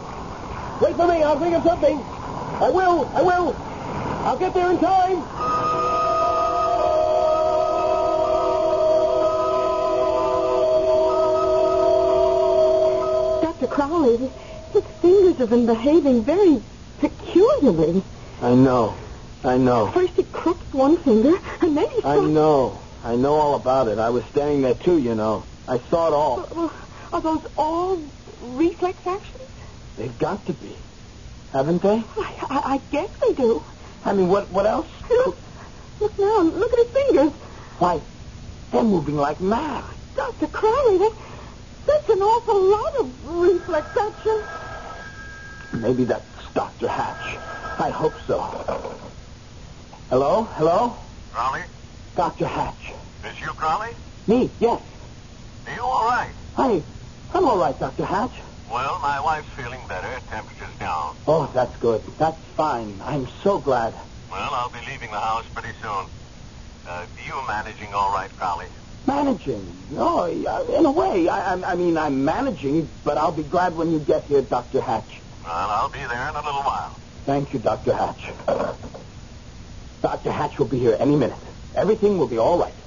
Wait 0.80 0.96
for 0.96 1.06
me. 1.06 1.22
I'll 1.22 1.38
think 1.38 1.54
of 1.54 1.62
something. 1.64 1.98
I 1.98 2.70
will. 2.70 3.06
I 3.14 3.22
will. 3.22 3.56
I'll 4.24 4.38
get 4.38 4.54
there 4.54 4.70
in 4.70 4.78
time. 4.78 5.22
Dr. 13.42 13.66
Crowley, 13.66 14.30
his 14.72 14.84
fingers 15.00 15.36
have 15.36 15.50
been 15.50 15.66
behaving 15.66 16.22
very 16.22 16.62
peculiarly. 17.00 18.02
I 18.42 18.54
know. 18.54 18.94
I 19.44 19.56
know. 19.56 19.90
First 19.92 20.14
he 20.14 20.24
crooked 20.24 20.74
one 20.74 20.96
finger, 20.98 21.38
and 21.60 21.76
then 21.76 21.88
he... 21.90 22.04
I 22.04 22.18
know. 22.20 22.78
I 23.04 23.16
know 23.16 23.34
all 23.34 23.54
about 23.54 23.88
it. 23.88 23.98
I 23.98 24.10
was 24.10 24.24
standing 24.26 24.62
there, 24.62 24.74
too, 24.74 24.98
you 24.98 25.14
know. 25.14 25.44
I 25.66 25.78
saw 25.78 26.08
it 26.08 26.12
all. 26.12 26.48
Well, 26.54 26.72
are 27.12 27.20
those 27.20 27.46
all 27.56 27.98
reflex 28.40 28.98
actions? 29.06 29.42
They've 29.96 30.16
got 30.18 30.46
to 30.46 30.52
be. 30.52 30.76
Haven't 31.52 31.82
they? 31.82 32.04
I, 32.16 32.46
I, 32.50 32.74
I 32.74 32.82
guess 32.90 33.08
they 33.26 33.34
do. 33.34 33.64
I 34.04 34.12
mean, 34.12 34.28
what 34.28 34.50
what 34.52 34.66
else? 34.66 34.86
Look, 35.10 35.38
look 36.00 36.18
now, 36.18 36.42
look 36.42 36.72
at 36.72 36.78
his 36.78 36.88
fingers. 36.92 37.32
Why, 37.78 38.02
they're 38.70 38.82
moving 38.84 39.16
like 39.16 39.40
mad. 39.40 39.84
Dr. 40.14 40.46
Crowley, 40.48 40.98
that, 40.98 41.14
that's 41.86 42.08
an 42.10 42.18
awful 42.20 42.70
lot 42.70 42.94
of 43.00 43.14
reflex 43.22 43.88
action. 43.96 44.42
Maybe 45.72 46.04
that's 46.04 46.24
Dr. 46.54 46.88
Hatch. 46.88 47.38
I 47.78 47.90
hope 47.90 48.14
so. 48.26 49.10
Hello? 50.10 50.44
Hello? 50.44 50.98
Crowley? 51.32 51.62
Dr. 52.16 52.46
Hatch. 52.46 52.92
Is 53.24 53.40
you 53.40 53.48
Crowley? 53.48 53.90
Me? 54.26 54.52
Yes. 54.58 54.82
Are 55.66 55.74
you 55.74 55.82
all 55.82 56.04
right? 56.04 56.32
Hi. 56.54 56.82
I'm 57.32 57.44
all 57.46 57.58
right, 57.58 57.78
Dr. 57.78 58.04
Hatch. 58.04 58.34
Well, 58.70 58.98
my 59.02 59.20
wife's 59.20 59.48
feeling 59.56 59.80
better. 59.88 60.20
Temperature's 60.30 60.74
down. 60.78 61.16
Oh, 61.26 61.50
that's 61.54 61.76
good. 61.78 62.02
That's 62.18 62.40
fine. 62.56 63.00
I'm 63.02 63.28
so 63.42 63.58
glad. 63.60 63.94
Well, 64.30 64.50
I'll 64.52 64.70
be 64.70 64.80
leaving 64.90 65.10
the 65.10 65.20
house 65.20 65.44
pretty 65.54 65.76
soon. 65.82 66.06
Uh, 66.86 67.06
you 67.26 67.34
managing 67.46 67.92
all 67.94 68.12
right, 68.12 68.34
Crowley? 68.36 68.66
Managing? 69.06 69.86
Oh, 69.96 70.26
yeah, 70.26 70.78
in 70.78 70.84
a 70.84 70.90
way. 70.92 71.28
I, 71.28 71.54
I, 71.54 71.72
I 71.72 71.74
mean, 71.76 71.96
I'm 71.96 72.24
managing, 72.24 72.90
but 73.04 73.16
I'll 73.18 73.32
be 73.32 73.42
glad 73.42 73.74
when 73.74 73.90
you 73.90 74.00
get 74.00 74.24
here, 74.26 74.42
Dr. 74.42 74.80
Hatch. 74.80 75.22
Well, 75.44 75.52
I'll 75.70 75.88
be 75.90 75.98
there 76.00 76.28
in 76.28 76.34
a 76.34 76.42
little 76.44 76.62
while. 76.62 76.98
Thank 77.24 77.52
you, 77.52 77.58
Dr. 77.58 77.94
Hatch. 77.94 78.22
Dr. 80.02 80.30
Hatch 80.30 80.58
will 80.58 80.66
be 80.66 80.78
here 80.78 80.96
any 80.98 81.16
minute. 81.16 81.38
Everything 81.74 82.18
will 82.18 82.28
be 82.28 82.38
all 82.38 82.58
right. 82.58 82.77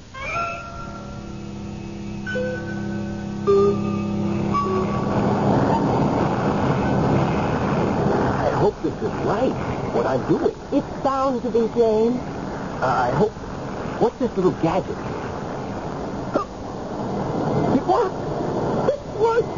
I'm 10.12 10.28
doing. 10.28 10.54
It's 10.74 11.04
bound 11.04 11.42
to 11.44 11.50
be, 11.50 11.70
James. 11.74 12.20
Uh, 12.20 13.08
I 13.08 13.12
hope. 13.12 13.32
What's 14.02 14.18
this 14.20 14.36
little 14.36 14.52
gadget? 14.60 14.98
It 17.72 17.84
worked. 17.88 18.20
It 18.92 19.00
worked. 19.16 19.54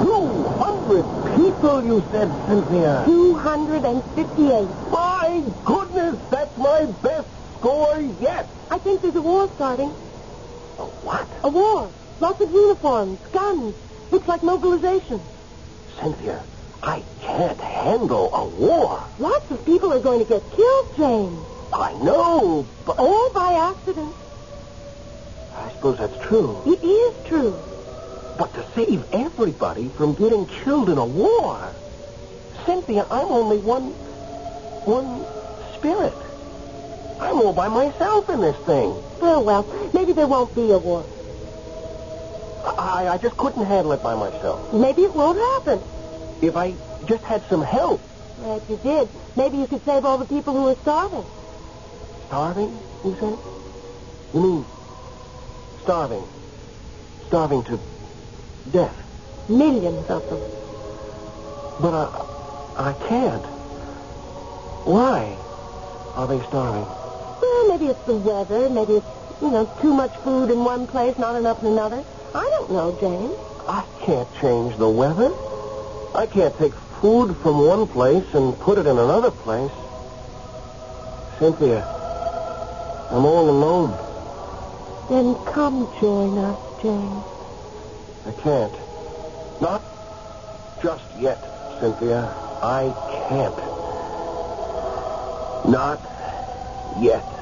Two 0.00 0.44
hundred 0.56 1.04
people, 1.36 1.84
you 1.84 2.02
said, 2.10 2.32
Cynthia. 2.48 3.02
258. 3.04 4.68
My 4.90 5.44
goodness, 5.66 6.16
that's 6.30 6.56
my 6.56 6.86
best 7.02 7.28
score 7.58 8.00
yet. 8.18 8.48
I 8.70 8.78
think 8.78 9.02
there's 9.02 9.16
a 9.16 9.20
war 9.20 9.46
starting. 9.56 9.90
A 9.90 10.86
what? 11.04 11.28
A 11.42 11.50
war. 11.50 11.90
Lots 12.18 12.40
of 12.40 12.50
uniforms, 12.50 13.18
guns. 13.30 13.74
Looks 14.10 14.26
like 14.26 14.42
mobilization. 14.42 15.20
Cynthia, 16.00 16.42
I 16.86 17.02
can't 17.22 17.60
handle 17.60 18.34
a 18.34 18.44
war. 18.44 19.02
Lots 19.18 19.50
of 19.50 19.64
people 19.64 19.90
are 19.92 20.00
going 20.00 20.18
to 20.18 20.26
get 20.26 20.42
killed, 20.50 20.96
James. 20.96 21.40
I 21.72 21.94
know, 21.94 22.66
but 22.84 22.98
All 22.98 23.30
by 23.32 23.72
accident. 23.72 24.14
I 25.54 25.70
suppose 25.70 25.98
that's 25.98 26.26
true. 26.28 26.62
It 26.66 26.84
is 26.84 27.26
true. 27.26 27.56
But 28.38 28.52
to 28.54 28.66
save 28.74 29.04
everybody 29.12 29.88
from 29.88 30.14
getting 30.14 30.46
killed 30.46 30.90
in 30.90 30.98
a 30.98 31.06
war, 31.06 31.74
Cynthia, 32.66 33.06
I'm 33.10 33.28
only 33.28 33.58
one, 33.58 33.90
one 34.84 35.24
spirit. 35.78 36.12
I'm 37.18 37.40
all 37.40 37.54
by 37.54 37.68
myself 37.68 38.28
in 38.28 38.40
this 38.40 38.56
thing. 38.66 38.92
Oh, 39.22 39.42
well, 39.42 39.64
maybe 39.94 40.12
there 40.12 40.26
won't 40.26 40.54
be 40.54 40.70
a 40.70 40.78
war. 40.78 41.06
I, 42.66 43.08
I 43.08 43.18
just 43.18 43.36
couldn't 43.36 43.64
handle 43.64 43.92
it 43.92 44.02
by 44.02 44.14
myself. 44.14 44.74
Maybe 44.74 45.02
it 45.02 45.14
won't 45.14 45.38
happen. 45.38 45.80
If 46.42 46.56
I 46.56 46.74
just 47.06 47.22
had 47.24 47.42
some 47.48 47.62
help. 47.62 48.00
Well, 48.38 48.56
if 48.58 48.68
you 48.68 48.76
did, 48.82 49.08
maybe 49.36 49.58
you 49.58 49.66
could 49.66 49.84
save 49.84 50.04
all 50.04 50.18
the 50.18 50.26
people 50.26 50.54
who 50.54 50.68
are 50.68 50.76
starving. 50.82 51.24
Starving, 52.26 52.78
you 53.04 53.16
said? 53.20 53.38
You 54.34 54.40
mean 54.40 54.64
starving? 55.82 56.24
Starving 57.28 57.62
to 57.64 57.78
death? 58.70 58.96
Millions 59.48 60.08
of 60.10 60.28
them. 60.28 60.40
But 61.80 61.94
I, 61.94 62.90
I 62.90 62.92
can't. 63.08 63.44
Why 64.86 65.36
are 66.16 66.26
they 66.26 66.40
starving? 66.46 66.84
Well, 66.84 67.68
maybe 67.68 67.86
it's 67.86 68.04
the 68.06 68.16
weather. 68.16 68.68
Maybe 68.70 68.94
it's, 68.94 69.06
you 69.40 69.50
know, 69.50 69.70
too 69.80 69.94
much 69.94 70.14
food 70.18 70.50
in 70.50 70.64
one 70.64 70.86
place, 70.86 71.16
not 71.18 71.36
enough 71.36 71.60
in 71.62 71.68
another. 71.68 72.04
I 72.34 72.42
don't 72.50 72.70
know, 72.70 72.96
James. 73.00 73.34
I 73.68 73.84
can't 74.00 74.28
change 74.40 74.76
the 74.76 74.88
weather. 74.90 75.32
I 76.14 76.26
can't 76.26 76.56
take 76.56 76.74
food 77.00 77.36
from 77.38 77.58
one 77.66 77.88
place 77.88 78.24
and 78.34 78.58
put 78.60 78.78
it 78.78 78.86
in 78.86 78.98
another 78.98 79.32
place. 79.32 79.72
Cynthia, 81.40 81.82
I'm 83.10 83.24
all 83.24 83.50
alone. 83.50 83.90
Then 85.10 85.34
come 85.52 85.92
join 86.00 86.38
us, 86.38 86.58
James. 86.80 87.24
I 88.26 88.32
can't. 88.40 88.72
Not 89.60 89.82
just 90.82 91.04
yet, 91.18 91.42
Cynthia. 91.80 92.32
I 92.62 92.94
can't. 93.28 93.58
Not 95.68 96.00
yet. 97.00 97.33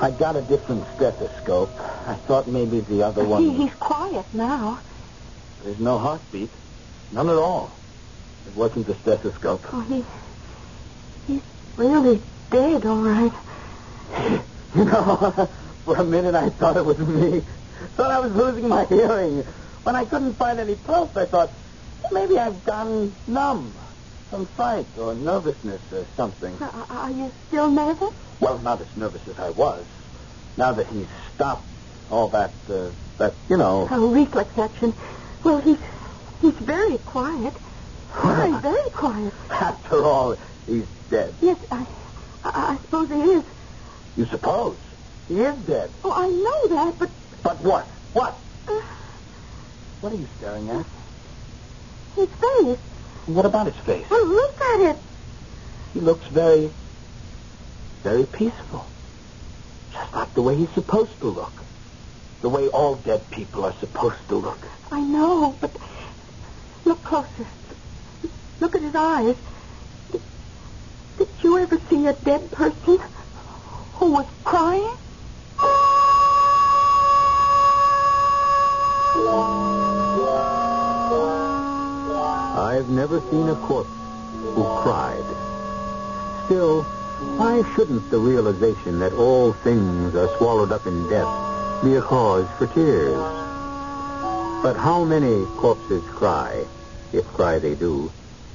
I 0.00 0.10
got 0.10 0.36
a 0.36 0.42
different 0.42 0.84
stethoscope. 0.96 1.70
I 2.06 2.14
thought 2.26 2.48
maybe 2.48 2.80
the 2.80 3.02
other 3.02 3.22
He, 3.22 3.28
one. 3.28 3.50
he's 3.50 3.74
quiet 3.74 4.24
now. 4.32 4.80
There's 5.62 5.78
no 5.78 5.98
heartbeat. 5.98 6.50
None 7.12 7.28
at 7.28 7.36
all. 7.36 7.70
It 8.46 8.54
wasn't 8.56 8.86
the 8.86 8.94
stethoscope. 8.94 9.62
Oh, 9.72 9.80
he, 9.82 10.04
he's 11.26 11.42
really 11.76 12.22
dead, 12.50 12.86
all 12.86 12.96
right. 13.02 13.32
You 14.72 14.84
know, 14.84 15.50
for 15.84 15.96
a 15.96 16.04
minute 16.04 16.36
I 16.36 16.48
thought 16.48 16.76
it 16.76 16.84
was 16.84 16.96
me. 16.98 17.42
Thought 17.96 18.12
I 18.12 18.20
was 18.20 18.30
losing 18.30 18.68
my 18.68 18.84
hearing. 18.84 19.42
When 19.82 19.96
I 19.96 20.04
couldn't 20.04 20.34
find 20.38 20.60
any 20.60 20.76
pulse, 20.76 21.10
I 21.16 21.26
thought, 21.26 21.52
maybe 22.12 22.38
I've 22.38 22.64
gone 22.64 23.16
numb. 23.26 23.74
From 24.30 24.46
fright 24.46 24.86
or 24.96 25.12
nervousness 25.16 25.82
or 25.90 26.06
something. 26.16 26.56
Are, 26.60 26.86
are 26.88 27.10
you 27.10 27.32
still 27.48 27.68
nervous? 27.68 28.14
Well, 28.40 28.58
not 28.58 28.80
as 28.80 28.86
nervous 28.96 29.20
as 29.28 29.38
I 29.38 29.50
was. 29.50 29.84
Now 30.56 30.72
that 30.72 30.86
he's 30.88 31.06
stopped 31.34 31.66
all 32.10 32.28
that, 32.30 32.52
uh, 32.68 32.90
that, 33.18 33.34
you 33.48 33.56
know. 33.56 33.86
Oh, 33.90 34.10
reflex 34.12 34.56
action. 34.58 34.94
Well, 35.44 35.60
he's 35.60 35.78
he's 36.40 36.54
very 36.54 36.98
quiet. 36.98 37.54
Very, 38.24 38.52
very 38.60 38.90
quiet. 38.90 39.32
After 39.50 40.02
all, 40.04 40.36
he's 40.66 40.86
dead. 41.10 41.34
Yes, 41.40 41.58
I, 41.70 41.86
I, 42.44 42.72
I 42.72 42.78
suppose 42.82 43.08
he 43.08 43.14
is. 43.20 43.44
You 44.16 44.26
suppose? 44.26 44.76
He 45.28 45.40
is 45.40 45.56
dead. 45.66 45.90
Oh, 46.02 46.12
I 46.12 46.26
know 46.28 46.76
that, 46.84 46.98
but 46.98 47.10
But 47.42 47.60
what? 47.62 47.86
What? 48.12 48.38
uh, 48.66 48.80
What 50.00 50.12
are 50.12 50.16
you 50.16 50.28
staring 50.38 50.68
at? 50.70 50.86
his 52.16 52.28
face. 52.28 52.78
What 53.26 53.46
about 53.46 53.66
his 53.66 53.76
face? 53.86 54.04
Well, 54.10 54.26
look 54.26 54.60
at 54.60 54.80
it. 54.90 54.98
He 55.94 56.00
looks 56.00 56.26
very, 56.26 56.72
very 58.02 58.26
peaceful. 58.26 58.90
Just 59.92 60.14
like 60.14 60.34
the 60.34 60.42
way 60.42 60.56
he's 60.56 60.70
supposed 60.74 61.20
to 61.20 61.28
look. 61.28 61.64
The 62.40 62.48
way 62.48 62.68
all 62.68 62.96
dead 62.96 63.30
people 63.30 63.64
are 63.64 63.74
supposed 63.80 64.28
to 64.28 64.36
look. 64.36 64.66
I 64.90 65.00
know, 65.00 65.58
but 65.60 65.76
look 66.84 67.04
closer. 67.04 67.46
Look 68.60 68.74
at 68.74 68.82
his 68.82 68.94
eyes. 68.94 69.36
Did, 70.12 70.22
did 71.18 71.28
you 71.42 71.58
ever 71.58 71.78
see 71.90 72.06
a 72.06 72.14
dead 72.14 72.50
person 72.50 72.98
who 73.94 74.12
was 74.12 74.26
crying? 74.44 74.96
I've 82.56 82.88
never 82.88 83.20
seen 83.30 83.48
a 83.48 83.56
corpse 83.56 83.90
who 84.54 84.64
cried. 84.82 85.24
Still, 86.46 86.86
why 87.20 87.62
shouldn't 87.74 88.10
the 88.10 88.18
realization 88.18 88.98
that 89.00 89.12
all 89.12 89.52
things 89.52 90.14
are 90.14 90.34
swallowed 90.38 90.72
up 90.72 90.86
in 90.86 91.08
death 91.10 91.84
be 91.84 91.94
a 91.96 92.00
cause 92.00 92.48
for 92.56 92.66
tears? 92.66 93.16
But 94.62 94.76
how 94.78 95.04
many 95.04 95.44
corpses 95.58 96.02
cry, 96.10 96.64
if 97.12 97.26
cry 97.26 97.58
they 97.58 97.74
do, 97.74 98.10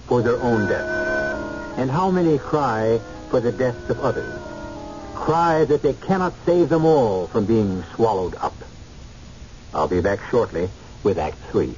for 0.07 0.23
their 0.23 0.41
own 0.41 0.67
death? 0.67 1.77
And 1.77 1.91
how 1.91 2.09
many 2.09 2.39
cry 2.39 2.99
for 3.29 3.39
the 3.39 3.51
deaths 3.51 3.89
of 3.89 3.99
others? 3.99 4.33
Cry 5.13 5.65
that 5.65 5.83
they 5.83 5.93
cannot 5.93 6.33
save 6.45 6.69
them 6.69 6.85
all 6.85 7.27
from 7.27 7.45
being 7.45 7.83
swallowed 7.93 8.35
up. 8.35 8.63
I'll 9.73 9.87
be 9.87 10.01
back 10.01 10.19
shortly 10.31 10.69
with 11.03 11.19
Act 11.19 11.37
Three. 11.51 11.75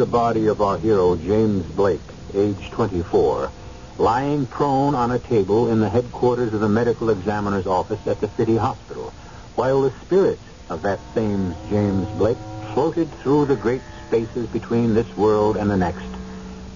The 0.00 0.06
body 0.06 0.46
of 0.46 0.62
our 0.62 0.78
hero, 0.78 1.14
James 1.14 1.62
Blake, 1.72 2.00
age 2.32 2.70
24, 2.70 3.52
lying 3.98 4.46
prone 4.46 4.94
on 4.94 5.10
a 5.10 5.18
table 5.18 5.70
in 5.70 5.78
the 5.78 5.90
headquarters 5.90 6.54
of 6.54 6.60
the 6.60 6.68
medical 6.70 7.10
examiner's 7.10 7.66
office 7.66 8.00
at 8.06 8.18
the 8.18 8.30
city 8.30 8.56
hospital, 8.56 9.10
while 9.56 9.82
the 9.82 9.92
spirit 10.06 10.38
of 10.70 10.80
that 10.80 11.00
same 11.14 11.54
James 11.68 12.08
Blake 12.16 12.38
floated 12.72 13.12
through 13.20 13.44
the 13.44 13.56
great 13.56 13.82
spaces 14.06 14.46
between 14.46 14.94
this 14.94 15.18
world 15.18 15.58
and 15.58 15.70
the 15.70 15.76
next, 15.76 16.08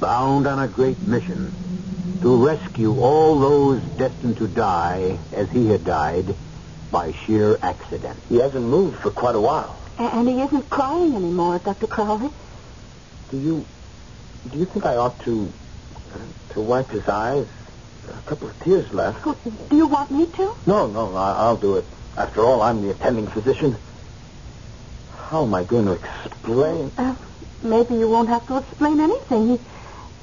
bound 0.00 0.46
on 0.46 0.58
a 0.58 0.68
great 0.68 1.00
mission 1.00 1.50
to 2.20 2.44
rescue 2.44 3.00
all 3.00 3.38
those 3.38 3.80
destined 3.96 4.36
to 4.36 4.48
die 4.48 5.18
as 5.32 5.48
he 5.48 5.66
had 5.68 5.82
died 5.82 6.34
by 6.90 7.12
sheer 7.24 7.58
accident. 7.62 8.20
He 8.28 8.36
hasn't 8.36 8.66
moved 8.66 8.98
for 8.98 9.10
quite 9.10 9.34
a 9.34 9.40
while. 9.40 9.80
And 9.98 10.28
he 10.28 10.42
isn't 10.42 10.68
crying 10.68 11.14
anymore, 11.16 11.58
Dr. 11.58 11.86
Crowley. 11.86 12.30
Do 13.34 13.40
you, 13.40 13.66
do 14.48 14.58
you 14.60 14.64
think 14.66 14.86
I 14.86 14.94
ought 14.94 15.18
to, 15.24 15.52
to 16.50 16.60
wipe 16.60 16.92
his 16.92 17.02
eyes? 17.08 17.48
A 18.08 18.22
couple 18.22 18.48
of 18.48 18.56
tears 18.60 18.92
left. 18.92 19.26
Oh, 19.26 19.34
Do 19.68 19.76
you 19.76 19.88
want 19.88 20.12
me 20.12 20.26
to? 20.26 20.54
No, 20.66 20.86
no, 20.86 21.16
I, 21.16 21.32
I'll 21.32 21.56
do 21.56 21.78
it. 21.78 21.84
After 22.16 22.42
all, 22.44 22.62
I'm 22.62 22.80
the 22.80 22.90
attending 22.90 23.26
physician. 23.26 23.76
How 25.10 25.42
am 25.46 25.52
I 25.52 25.64
going 25.64 25.86
to 25.86 25.94
explain? 25.94 26.92
Uh, 26.96 27.16
maybe 27.60 27.96
you 27.96 28.08
won't 28.08 28.28
have 28.28 28.46
to 28.46 28.58
explain 28.58 29.00
anything. 29.00 29.48
He, 29.48 29.60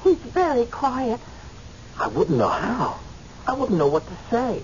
he's 0.04 0.32
very 0.32 0.64
quiet. 0.64 1.20
I 1.98 2.08
wouldn't 2.08 2.38
know 2.38 2.48
how. 2.48 2.98
I 3.46 3.52
wouldn't 3.52 3.76
know 3.78 3.88
what 3.88 4.06
to 4.06 4.18
say. 4.30 4.62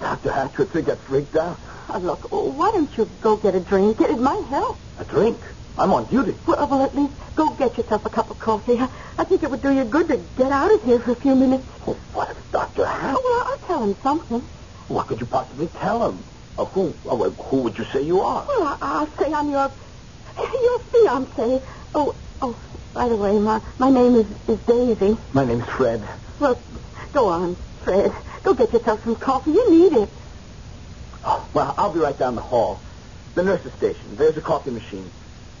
Dr. 0.00 0.32
Hatch 0.32 0.56
would 0.56 0.72
think 0.72 0.88
I 0.88 0.96
freaked 1.06 1.36
out. 1.36 1.60
Uh, 1.90 1.98
look, 1.98 2.28
why 2.30 2.70
don't 2.72 2.96
you 2.96 3.04
go 3.20 3.36
get 3.36 3.54
a 3.54 3.60
drink? 3.60 4.00
It 4.00 4.18
might 4.18 4.46
help. 4.48 4.78
A 4.96 5.04
drink? 5.04 5.38
I'm 5.78 5.92
on 5.92 6.06
duty. 6.06 6.34
Well, 6.46 6.66
well, 6.68 6.82
at 6.82 6.94
least 6.94 7.12
go 7.34 7.50
get 7.54 7.76
yourself 7.76 8.06
a 8.06 8.10
cup 8.10 8.30
of 8.30 8.38
coffee. 8.38 8.78
I, 8.78 8.88
I 9.18 9.24
think 9.24 9.42
it 9.42 9.50
would 9.50 9.60
do 9.60 9.72
you 9.72 9.84
good 9.84 10.08
to 10.08 10.16
get 10.36 10.50
out 10.50 10.72
of 10.72 10.82
here 10.82 10.98
for 11.00 11.12
a 11.12 11.16
few 11.16 11.34
minutes. 11.34 11.64
Oh, 11.86 11.92
what 12.14 12.30
if 12.30 12.50
Dr. 12.50 12.84
Oh, 12.86 13.20
well, 13.24 13.52
I'll 13.52 13.66
tell 13.66 13.84
him 13.84 13.96
something. 14.02 14.40
What 14.88 15.08
could 15.08 15.20
you 15.20 15.26
possibly 15.26 15.68
tell 15.68 16.08
him? 16.08 16.24
Of 16.56 16.72
who? 16.72 16.94
Oh, 17.04 17.28
who 17.30 17.62
would 17.62 17.76
you 17.76 17.84
say 17.92 18.02
you 18.02 18.20
are? 18.20 18.46
Well, 18.48 18.62
I, 18.62 18.76
I'll 18.80 19.16
say 19.18 19.32
I'm 19.32 19.50
your 19.50 19.70
your 20.38 20.78
fiance. 20.78 21.62
Oh, 21.94 22.14
oh, 22.40 22.58
by 22.94 23.08
the 23.08 23.16
way, 23.16 23.38
my 23.38 23.60
my 23.78 23.90
name 23.90 24.14
is, 24.16 24.26
is 24.48 24.58
Daisy. 24.60 25.18
My 25.34 25.44
name's 25.44 25.66
Fred. 25.66 26.02
Well, 26.40 26.58
go 27.12 27.28
on, 27.28 27.56
Fred. 27.84 28.12
Go 28.42 28.54
get 28.54 28.72
yourself 28.72 29.04
some 29.04 29.16
coffee. 29.16 29.50
You 29.50 29.70
need 29.70 29.92
it. 29.92 30.08
Oh, 31.22 31.46
well, 31.52 31.74
I'll 31.76 31.92
be 31.92 32.00
right 32.00 32.18
down 32.18 32.34
the 32.34 32.42
hall. 32.42 32.80
The 33.34 33.42
nurse's 33.42 33.72
station. 33.74 34.16
There's 34.16 34.38
a 34.38 34.40
coffee 34.40 34.70
machine. 34.70 35.10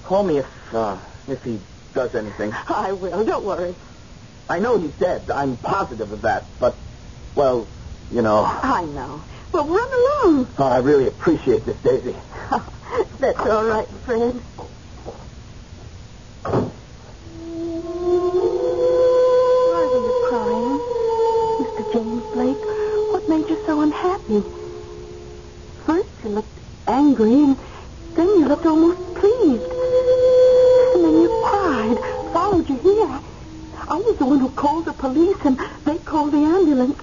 Call 0.06 0.22
me 0.22 0.38
if, 0.38 0.46
uh, 0.72 0.98
if 1.26 1.42
he 1.42 1.58
does 1.92 2.14
anything. 2.14 2.52
I 2.68 2.92
will. 2.92 3.24
Don't 3.24 3.44
worry. 3.44 3.74
I 4.48 4.60
know 4.60 4.78
he's 4.78 4.92
dead. 4.92 5.28
I'm 5.32 5.56
positive 5.56 6.12
of 6.12 6.22
that. 6.22 6.46
But, 6.60 6.78
well, 7.34 7.66
you 8.12 8.22
know. 8.22 8.44
I 8.46 8.84
know. 8.84 9.24
Well, 9.50 9.66
run 9.66 9.88
along. 10.38 10.54
Oh, 10.58 10.64
I 10.64 10.78
really 10.78 11.08
appreciate 11.08 11.66
this, 11.66 11.76
Daisy. 11.82 12.14
That's 13.18 13.40
all 13.40 13.64
right, 13.64 13.88
Fred. 14.04 14.40
Why 19.72 19.88
were 19.90 20.02
you 20.06 20.14
crying, 20.28 20.78
Mr. 21.66 21.92
James 21.92 22.22
Blake? 22.32 22.64
What 23.10 23.28
made 23.28 23.48
you 23.50 23.58
so 23.66 23.80
unhappy? 23.80 24.44
First 25.84 26.10
you 26.22 26.30
looked 26.30 26.60
angry, 26.86 27.42
and 27.42 27.58
then 28.14 28.28
you 28.28 28.46
looked 28.46 28.66
almost 28.66 29.05
I 33.88 33.94
was 33.96 34.16
the 34.18 34.26
one 34.26 34.40
who 34.40 34.50
called 34.50 34.86
the 34.86 34.92
police, 34.92 35.36
and 35.44 35.58
they 35.84 35.98
called 35.98 36.32
the 36.32 36.38
ambulance. 36.38 36.98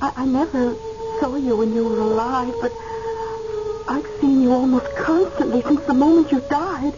I, 0.00 0.12
I 0.16 0.24
never 0.26 0.74
saw 1.20 1.34
you 1.36 1.56
when 1.56 1.74
you 1.74 1.84
were 1.84 1.98
alive, 2.00 2.54
but 2.60 2.72
I've 3.88 4.06
seen 4.20 4.42
you 4.42 4.52
almost 4.52 4.86
constantly 4.96 5.62
since 5.62 5.80
the 5.86 5.94
moment 5.94 6.32
you 6.32 6.40
died. 6.48 6.94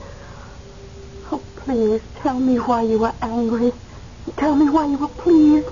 Oh, 1.32 1.44
please 1.64 2.00
tell 2.22 2.38
me 2.38 2.56
why 2.56 2.82
you 2.82 2.98
were 3.00 3.14
angry. 3.20 3.72
Tell 4.38 4.54
me 4.54 4.70
why 4.70 4.86
you 4.86 4.98
were 4.98 5.08
pleased. 5.08 5.68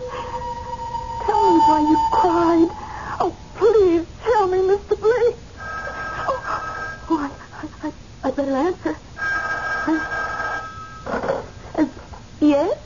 Tell 1.27 1.53
me 1.55 1.61
why 1.61 1.81
you 1.81 1.97
cried. 2.13 2.69
Oh, 3.21 3.37
please 3.57 4.07
tell 4.25 4.49
me, 4.49 4.59
Mr. 4.59 5.01
Blake. 5.01 5.37
Oh, 6.29 7.07
oh 7.11 7.19
I, 7.21 7.31
I, 7.63 7.89
I, 7.89 7.93
I 8.25 8.31
better 8.33 8.57
answer. 8.57 8.97
Uh, 9.87 10.01
uh, 11.79 11.87
yes? 12.41 12.77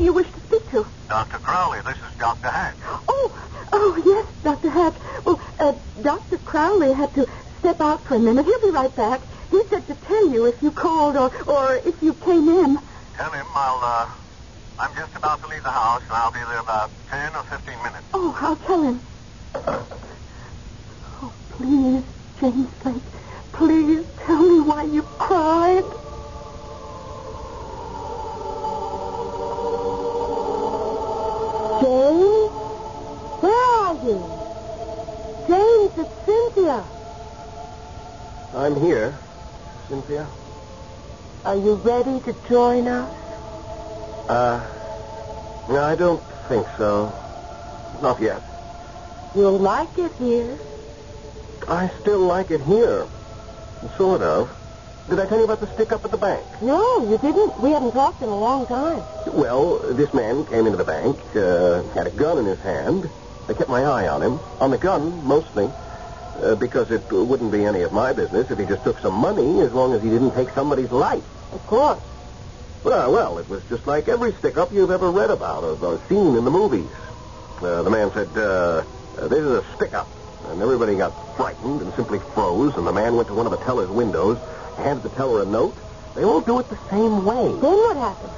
You 0.00 0.12
wish 0.12 0.26
to 0.32 0.40
speak 0.46 0.70
to? 0.70 0.86
Dr. 1.22 1.38
Crowley, 1.38 1.78
this 1.86 1.96
is 1.98 2.18
Dr. 2.18 2.48
Hatch. 2.48 2.74
Oh, 3.06 3.38
oh, 3.72 4.02
yes, 4.04 4.26
Dr. 4.42 4.70
Hatch. 4.70 4.96
Well, 5.24 5.40
uh, 5.60 5.74
Dr. 6.02 6.36
Crowley 6.38 6.92
had 6.92 7.14
to 7.14 7.28
step 7.60 7.80
out 7.80 8.04
for 8.08 8.16
a 8.16 8.18
minute. 8.18 8.44
He'll 8.44 8.60
be 8.60 8.72
right 8.72 8.94
back. 8.96 9.22
He 9.52 9.62
said 9.70 9.86
to 9.86 9.94
tell 9.94 10.32
you 10.32 10.46
if 10.46 10.60
you 10.60 10.72
called 10.72 11.16
or, 11.16 11.30
or 11.46 11.76
if 11.76 12.02
you 12.02 12.14
came 12.14 12.48
in. 12.48 12.76
Tell 13.14 13.30
him 13.30 13.46
I'll, 13.54 13.84
uh, 13.84 14.08
I'm 14.80 14.96
just 14.96 15.14
about 15.14 15.40
to 15.42 15.46
leave 15.46 15.62
the 15.62 15.70
house, 15.70 16.02
and 16.02 16.10
I'll 16.10 16.32
be 16.32 16.40
there 16.40 16.58
about 16.58 16.90
10 17.08 17.36
or 17.36 17.44
15 17.44 17.82
minutes. 17.84 18.04
Oh, 18.12 18.36
I'll 18.40 18.56
tell 18.56 18.82
him. 18.82 19.00
Oh, 21.22 21.32
please, 21.50 22.02
James 22.40 22.68
Blake, 22.82 23.02
please 23.52 24.04
tell 24.26 24.42
me 24.42 24.60
why 24.60 24.82
you 24.82 25.02
cried. 25.02 25.84
Cynthia. 36.72 36.84
I'm 38.54 38.76
here, 38.76 39.14
Cynthia. 39.88 40.26
Are 41.44 41.56
you 41.56 41.74
ready 41.74 42.20
to 42.20 42.34
join 42.48 42.86
us? 42.86 43.10
Uh, 44.28 44.60
no, 45.68 45.82
I 45.82 45.96
don't 45.96 46.22
think 46.48 46.66
so. 46.78 47.12
Not 48.00 48.20
yet. 48.20 48.42
You'll 49.34 49.58
like 49.58 49.98
it 49.98 50.12
here. 50.12 50.58
I 51.68 51.90
still 52.00 52.20
like 52.20 52.50
it 52.50 52.60
here. 52.62 53.06
Sort 53.96 54.22
of. 54.22 54.50
Did 55.10 55.18
I 55.18 55.26
tell 55.26 55.38
you 55.38 55.44
about 55.44 55.60
the 55.60 55.66
stick 55.74 55.92
up 55.92 56.04
at 56.04 56.10
the 56.10 56.16
bank? 56.16 56.44
No, 56.62 57.10
you 57.10 57.18
didn't. 57.18 57.58
We 57.60 57.70
haven't 57.70 57.92
talked 57.92 58.22
in 58.22 58.28
a 58.28 58.38
long 58.38 58.66
time. 58.66 59.02
Well, 59.26 59.78
this 59.78 60.14
man 60.14 60.46
came 60.46 60.66
into 60.66 60.78
the 60.78 60.84
bank, 60.84 61.18
uh, 61.34 61.82
had 61.94 62.06
a 62.06 62.10
gun 62.10 62.38
in 62.38 62.44
his 62.44 62.60
hand. 62.60 63.10
I 63.48 63.54
kept 63.54 63.68
my 63.68 63.82
eye 63.82 64.06
on 64.06 64.22
him. 64.22 64.38
On 64.60 64.70
the 64.70 64.78
gun, 64.78 65.24
mostly. 65.26 65.68
Uh, 66.40 66.54
because 66.54 66.90
it 66.90 67.02
wouldn't 67.12 67.52
be 67.52 67.64
any 67.64 67.82
of 67.82 67.92
my 67.92 68.12
business 68.12 68.50
if 68.50 68.58
he 68.58 68.64
just 68.64 68.82
took 68.82 68.98
some 69.00 69.14
money 69.14 69.60
as 69.60 69.72
long 69.72 69.92
as 69.92 70.02
he 70.02 70.08
didn't 70.08 70.32
take 70.32 70.48
somebody's 70.50 70.90
life. 70.90 71.24
Of 71.52 71.64
course. 71.66 72.00
Well, 72.84 73.12
well, 73.12 73.38
it 73.38 73.48
was 73.48 73.62
just 73.68 73.86
like 73.86 74.08
every 74.08 74.32
stick-up 74.32 74.72
you've 74.72 74.90
ever 74.90 75.10
read 75.10 75.30
about 75.30 75.62
or, 75.62 75.76
or 75.84 76.00
seen 76.08 76.34
in 76.34 76.44
the 76.44 76.50
movies. 76.50 76.88
Uh, 77.60 77.82
the 77.82 77.90
man 77.90 78.10
said, 78.12 78.28
uh, 78.34 78.82
uh, 79.18 79.28
this 79.28 79.38
is 79.38 79.52
a 79.52 79.64
stick-up. 79.76 80.08
And 80.48 80.60
everybody 80.60 80.96
got 80.96 81.36
frightened 81.36 81.82
and 81.82 81.94
simply 81.94 82.18
froze, 82.34 82.76
and 82.76 82.86
the 82.86 82.92
man 82.92 83.14
went 83.14 83.28
to 83.28 83.34
one 83.34 83.46
of 83.46 83.52
the 83.52 83.58
teller's 83.58 83.90
windows, 83.90 84.38
handed 84.78 85.04
the 85.04 85.10
teller 85.10 85.42
a 85.42 85.46
note. 85.46 85.76
They 86.16 86.24
all 86.24 86.40
do 86.40 86.58
it 86.58 86.68
the 86.68 86.78
same 86.90 87.24
way. 87.24 87.46
Then 87.46 87.60
what 87.60 87.96
happened? 87.96 88.32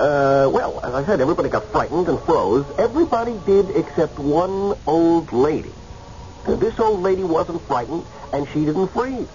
Uh, 0.00 0.50
well, 0.50 0.80
as 0.82 0.94
I 0.94 1.04
said, 1.04 1.20
everybody 1.20 1.48
got 1.50 1.64
frightened 1.70 2.08
and 2.08 2.18
froze. 2.20 2.64
Everybody 2.78 3.38
did 3.44 3.76
except 3.76 4.18
one 4.18 4.78
old 4.86 5.32
lady. 5.32 5.72
This 6.46 6.78
old 6.78 7.00
lady 7.00 7.24
wasn't 7.24 7.62
frightened, 7.62 8.04
and 8.32 8.46
she 8.48 8.64
didn't 8.64 8.88
freeze. 8.88 9.28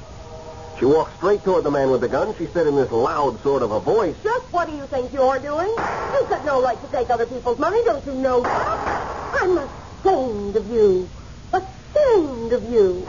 She 0.78 0.86
walked 0.86 1.18
straight 1.18 1.44
toward 1.44 1.66
the 1.66 1.72
man 1.72 1.92
with 1.92 2.02
the 2.02 2.08
gun. 2.08 2.34
She 2.38 2.46
said 2.48 2.68
in 2.68 2.76
this 2.76 2.92
loud 2.92 3.42
sort 3.42 3.64
of 3.64 3.72
a 3.72 3.80
voice, 3.80 4.16
Just 4.24 4.46
what 4.54 4.70
do 4.70 4.76
you 4.76 4.86
think 4.86 5.12
you're 5.12 5.40
doing? 5.40 5.68
You've 5.68 6.30
got 6.30 6.46
no 6.46 6.62
right 6.62 6.80
to 6.80 6.88
take 6.92 7.10
other 7.10 7.26
people's 7.26 7.60
money, 7.60 7.84
don't 7.84 8.06
you 8.06 8.14
know 8.14 8.42
that? 8.42 9.42
I'm 9.42 9.58
ashamed 9.58 10.56
of 10.56 10.70
you. 10.72 11.10
Ashamed 11.52 12.54
of 12.54 12.64
you. 12.72 13.06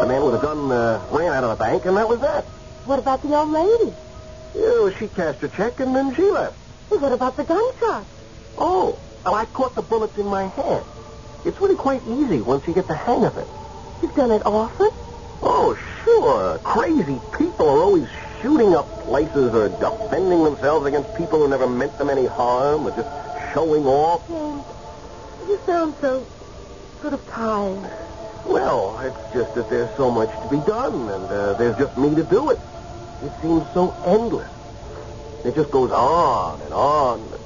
the 0.00 0.06
man 0.06 0.22
with 0.22 0.34
the 0.34 0.40
gun 0.40 0.70
uh, 0.70 1.02
ran 1.10 1.32
out 1.32 1.44
of 1.44 1.58
the 1.58 1.64
bank, 1.64 1.86
and 1.86 1.96
that 1.96 2.08
was 2.08 2.20
that. 2.20 2.44
What 2.84 2.98
about 2.98 3.22
the 3.22 3.34
old 3.34 3.50
lady? 3.50 3.92
Yeah, 4.54 4.90
she 4.98 5.08
cashed 5.08 5.42
a 5.42 5.48
check, 5.48 5.80
and 5.80 5.96
then 5.96 6.14
she 6.14 6.22
left. 6.22 6.56
Well, 6.90 7.00
what 7.00 7.12
about 7.12 7.36
the 7.36 7.44
gunshot? 7.44 8.04
Oh, 8.58 8.98
well, 9.24 9.34
I 9.34 9.46
caught 9.46 9.74
the 9.74 9.82
bullets 9.82 10.16
in 10.18 10.26
my 10.26 10.46
hand. 10.48 10.84
It's 11.44 11.60
really 11.60 11.76
quite 11.76 12.02
easy 12.06 12.40
once 12.40 12.66
you 12.66 12.74
get 12.74 12.86
the 12.86 12.94
hang 12.94 13.24
of 13.24 13.36
it. 13.36 13.48
You've 14.02 14.14
done 14.14 14.30
it 14.30 14.42
often? 14.44 14.88
Oh, 15.42 15.76
sure. 16.04 16.58
Crazy 16.58 17.20
people 17.38 17.68
are 17.68 17.78
always 17.78 18.08
shooting 18.40 18.74
up 18.74 18.88
places 19.04 19.54
or 19.54 19.68
defending 19.68 20.44
themselves 20.44 20.86
against 20.86 21.14
people 21.16 21.38
who 21.38 21.48
never 21.48 21.66
meant 21.66 21.96
them 21.98 22.10
any 22.10 22.26
harm 22.26 22.86
or 22.86 22.90
just 22.90 23.08
showing 23.52 23.86
off. 23.86 24.26
James, 24.28 24.64
you 25.48 25.60
sound 25.66 25.94
so 26.00 26.26
sort 27.00 27.14
of 27.14 27.26
tired. 27.28 27.90
Well, 28.46 28.98
it's 29.00 29.34
just 29.34 29.54
that 29.54 29.70
there's 29.70 29.94
so 29.96 30.10
much 30.10 30.30
to 30.42 30.48
be 30.50 30.60
done, 30.66 31.08
and 31.08 31.24
uh, 31.24 31.54
there's 31.54 31.76
just 31.78 31.96
me 31.96 32.14
to 32.14 32.24
do 32.24 32.50
it. 32.50 32.60
It 33.22 33.32
seems 33.40 33.64
so 33.72 33.90
endless. 34.04 34.50
It 35.44 35.54
just 35.54 35.70
goes 35.70 35.90
on 35.90 36.60
and 36.60 36.72
on. 36.74 37.43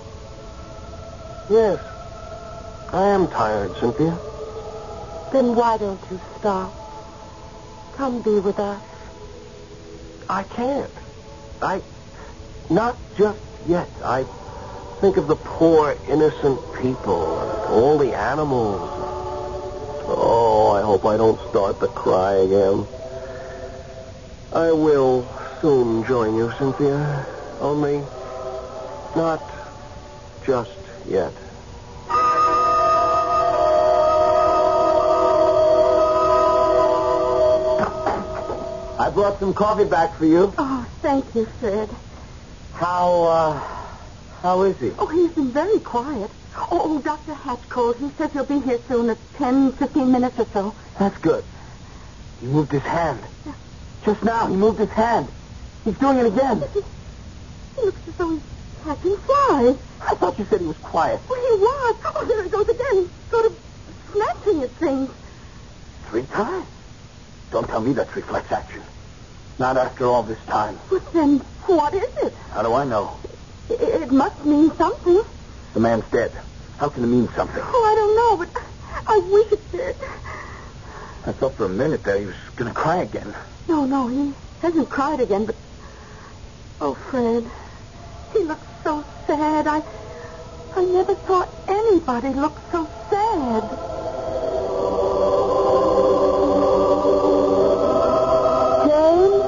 Yes, 1.50 1.80
I 2.92 3.08
am 3.08 3.26
tired, 3.28 3.74
Cynthia. 3.78 4.18
Then 5.32 5.54
why 5.54 5.78
don't 5.78 6.02
you 6.10 6.20
stop? 6.38 6.74
Come 7.96 8.20
be 8.20 8.38
with 8.38 8.58
us. 8.58 8.82
I 10.28 10.42
can't. 10.42 10.90
I. 11.62 11.82
Not 12.68 12.98
just 13.16 13.40
yet. 13.66 13.88
I 14.04 14.26
think 15.00 15.16
of 15.16 15.26
the 15.26 15.36
poor, 15.36 15.96
innocent 16.06 16.60
people, 16.82 17.40
and 17.40 17.50
all 17.72 17.96
the 17.96 18.14
animals. 18.14 18.90
Oh, 20.06 20.72
I 20.72 20.82
hope 20.82 21.06
I 21.06 21.16
don't 21.16 21.40
start 21.48 21.80
to 21.80 21.88
cry 21.88 22.34
again. 22.34 22.86
I 24.52 24.72
will 24.72 25.26
soon 25.62 26.04
join 26.04 26.36
you, 26.36 26.52
Cynthia. 26.58 27.26
Only 27.60 28.00
not 29.16 29.42
just 30.44 30.87
yet. 31.08 31.32
I 39.00 39.10
brought 39.10 39.38
some 39.38 39.54
coffee 39.54 39.84
back 39.84 40.14
for 40.16 40.26
you. 40.26 40.52
Oh, 40.58 40.86
thank 41.00 41.34
you, 41.34 41.46
Fred. 41.60 41.88
How, 42.74 43.22
uh, 43.22 43.58
how 44.42 44.62
is 44.62 44.78
he? 44.78 44.92
Oh, 44.98 45.06
he's 45.06 45.32
been 45.32 45.50
very 45.50 45.80
quiet. 45.80 46.30
Oh, 46.56 46.68
oh, 46.70 47.00
Dr. 47.00 47.34
Hatch 47.34 47.68
called. 47.68 47.96
He 47.96 48.10
says 48.10 48.32
he'll 48.32 48.44
be 48.44 48.60
here 48.60 48.78
soon 48.88 49.08
at 49.10 49.18
10, 49.34 49.72
15 49.72 50.12
minutes 50.12 50.38
or 50.38 50.46
so. 50.52 50.74
That's 50.98 51.16
good. 51.18 51.44
He 52.40 52.46
moved 52.46 52.72
his 52.72 52.82
hand. 52.82 53.20
Just 54.04 54.22
now, 54.22 54.46
he 54.46 54.56
moved 54.56 54.78
his 54.78 54.90
hand. 54.90 55.28
He's 55.84 55.98
doing 55.98 56.18
it 56.18 56.26
again. 56.26 56.62
He, 56.74 56.80
he 57.76 57.86
looks 57.86 58.08
as 58.08 58.14
though 58.14 58.30
he's 58.30 58.42
catching 58.84 59.16
flies. 59.16 59.76
I 60.00 60.14
thought 60.14 60.38
you 60.38 60.46
said 60.48 60.60
he 60.60 60.66
was 60.66 60.76
quiet. 60.78 61.20
Well, 61.28 61.40
he 61.40 61.60
was. 61.60 61.96
Oh, 62.14 62.24
there 62.26 62.42
he 62.42 62.48
goes 62.50 62.68
again. 62.68 63.08
Sort 63.30 63.46
of 63.46 63.58
snatching 64.12 64.62
at 64.62 64.70
things. 64.72 65.10
Three 66.08 66.22
times? 66.24 66.66
Don't 67.50 67.66
tell 67.66 67.80
me 67.80 67.92
that's 67.92 68.14
reflex 68.14 68.50
action. 68.52 68.82
Not 69.58 69.76
after 69.76 70.04
all 70.06 70.22
this 70.22 70.38
time. 70.46 70.78
But 70.90 71.12
then, 71.12 71.38
what 71.66 71.94
is 71.94 72.16
it? 72.22 72.32
How 72.52 72.62
do 72.62 72.72
I 72.74 72.84
know? 72.84 73.16
It, 73.68 73.80
it 73.80 74.12
must 74.12 74.44
mean 74.44 74.70
something. 74.76 75.20
The 75.74 75.80
man's 75.80 76.04
dead. 76.10 76.32
How 76.78 76.88
can 76.88 77.04
it 77.04 77.08
mean 77.08 77.28
something? 77.34 77.62
Oh, 77.62 77.84
I 77.84 77.94
don't 77.94 78.16
know, 78.16 78.36
but 78.36 78.62
I 79.06 79.18
wish 79.32 79.52
it 79.52 79.72
did. 79.72 79.96
I 81.26 81.32
thought 81.32 81.56
for 81.56 81.64
a 81.64 81.68
minute 81.68 82.04
that 82.04 82.20
he 82.20 82.26
was 82.26 82.36
going 82.56 82.72
to 82.72 82.74
cry 82.74 82.98
again. 83.02 83.34
No, 83.68 83.84
no, 83.84 84.06
he 84.06 84.32
hasn't 84.62 84.88
cried 84.88 85.20
again, 85.20 85.44
but... 85.44 85.56
Oh, 86.80 86.94
Fred, 86.94 87.44
he 88.32 88.44
looks 88.44 88.66
so 88.82 89.04
sad. 89.26 89.66
I... 89.66 89.82
I 90.76 90.84
never 90.84 91.14
saw 91.26 91.46
anybody 91.66 92.28
look 92.28 92.56
so 92.70 92.86
sad. 93.10 93.62
James? 98.86 99.42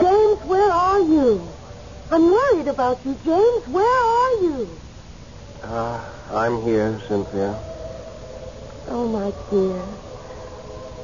James, 0.00 0.48
where 0.48 0.70
are 0.70 1.00
you? 1.00 1.46
I'm 2.10 2.30
worried 2.30 2.68
about 2.68 3.04
you, 3.04 3.16
James. 3.24 3.68
Where 3.68 3.84
are 3.84 4.32
you? 4.42 4.68
Uh, 5.62 6.04
I'm 6.32 6.62
here, 6.62 7.00
Cynthia. 7.08 7.58
Oh, 8.88 9.06
my 9.06 9.32
dear. 9.50 9.82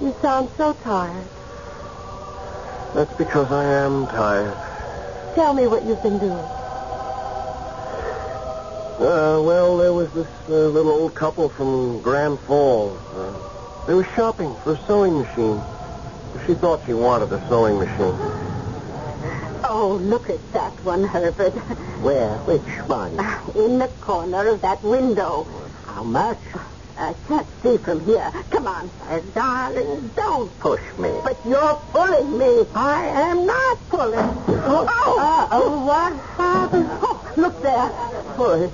You 0.01 0.15
sound 0.23 0.49
so 0.57 0.73
tired. 0.85 1.27
That's 2.95 3.13
because 3.15 3.51
I 3.53 3.65
am 3.65 4.07
tired. 4.07 4.57
Tell 5.35 5.53
me 5.53 5.67
what 5.67 5.85
you've 5.85 6.03
been 6.03 6.19
doing. 6.19 6.54
Uh, 8.99 9.41
well, 9.43 9.77
there 9.77 9.93
was 9.93 10.11
this 10.13 10.29
uh, 10.49 10.53
little 10.53 10.93
old 10.93 11.15
couple 11.15 11.49
from 11.49 12.01
Grand 12.01 12.39
Falls. 12.41 12.99
Uh, 13.13 13.85
they 13.87 13.95
were 13.95 14.07
shopping 14.17 14.55
for 14.63 14.75
a 14.75 14.87
sewing 14.87 15.19
machine. 15.19 15.61
She 16.47 16.55
thought 16.55 16.81
she 16.87 16.95
wanted 16.95 17.33
a 17.33 17.49
sewing 17.49 17.79
machine. 17.79 18.15
Oh, 19.67 19.99
look 20.01 20.31
at 20.31 20.53
that 20.53 20.73
one, 20.85 21.05
Herbert. 21.05 21.53
Where? 22.03 22.37
Which 22.47 22.61
one? 22.89 23.13
In 23.57 23.79
the 23.79 23.89
corner 24.01 24.47
of 24.49 24.61
that 24.61 24.83
window. 24.85 25.45
How 25.87 26.05
much? 26.05 26.39
I 26.97 27.15
can't 27.27 27.47
see 27.63 27.77
from 27.79 28.05
here. 28.05 28.31
Come 28.51 28.69
on. 28.69 28.89
Uh, 29.09 29.19
darling, 29.35 30.11
don't 30.15 30.57
push 30.61 30.81
me. 30.99 31.11
But 31.25 31.37
you're 31.45 31.75
pulling 31.91 32.39
me. 32.39 32.65
I 32.75 33.07
am 33.07 33.45
not 33.47 33.89
pulling. 33.89 34.15
Oh, 34.15 34.87
Oh, 34.89 35.49
oh, 35.51 35.85
what 35.85 36.13
happened? 36.37 36.87
oh, 37.03 37.24
look 37.37 37.61
there. 37.63 37.91
Oh, 38.37 38.71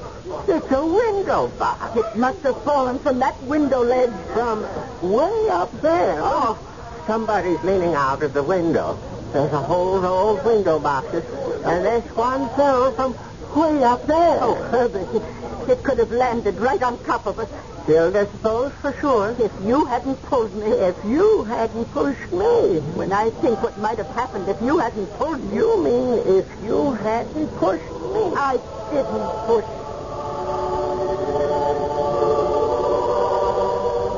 it's 0.48 0.70
a 0.70 0.86
window 0.86 1.48
box 1.58 1.96
It 1.96 2.16
must 2.16 2.40
have 2.42 2.62
fallen 2.62 2.98
from 2.98 3.18
that 3.18 3.40
window 3.42 3.82
ledge. 3.82 4.10
from 4.32 4.62
way 5.02 5.48
up 5.50 5.72
there. 5.80 6.20
Oh, 6.22 6.58
somebody's 7.06 7.62
leaning 7.62 7.94
out 7.94 8.22
of 8.22 8.32
the 8.32 8.42
window. 8.42 8.98
There's 9.32 9.52
a 9.52 9.60
whole 9.60 10.00
row 10.00 10.36
of 10.36 10.44
window 10.44 10.78
boxes, 10.78 11.24
and 11.64 11.84
this 11.84 12.04
one 12.16 12.48
fell 12.50 12.92
from 12.92 13.14
way 13.56 13.82
up 13.84 14.06
there. 14.06 14.38
Oh, 14.40 14.54
Herbert, 14.54 15.08
it, 15.14 15.70
it 15.70 15.84
could 15.84 15.98
have 15.98 16.10
landed 16.10 16.56
right 16.56 16.82
on 16.82 16.98
top 17.04 17.26
of 17.26 17.38
us. 17.38 17.48
Still 17.90 18.12
suppose, 18.12 18.72
for 18.80 18.92
sure. 19.00 19.34
If 19.40 19.50
you 19.64 19.84
hadn't 19.84 20.22
pulled 20.22 20.54
me, 20.54 20.66
If 20.68 20.94
you 21.04 21.42
hadn't 21.42 21.90
pushed 21.90 22.30
me. 22.30 22.78
when 22.94 23.10
I 23.12 23.30
think 23.42 23.60
what 23.64 23.76
might 23.78 23.98
have 23.98 24.06
happened 24.14 24.48
if 24.48 24.62
you 24.62 24.78
hadn't 24.78 25.08
pulled 25.18 25.42
me, 25.42 25.56
You 25.56 25.82
mean 25.82 26.38
if 26.38 26.46
you 26.62 26.92
hadn't 26.92 27.48
pushed 27.56 27.82
me? 28.14 28.22
I 28.36 28.60
didn't 28.92 29.30
push. 29.50 29.64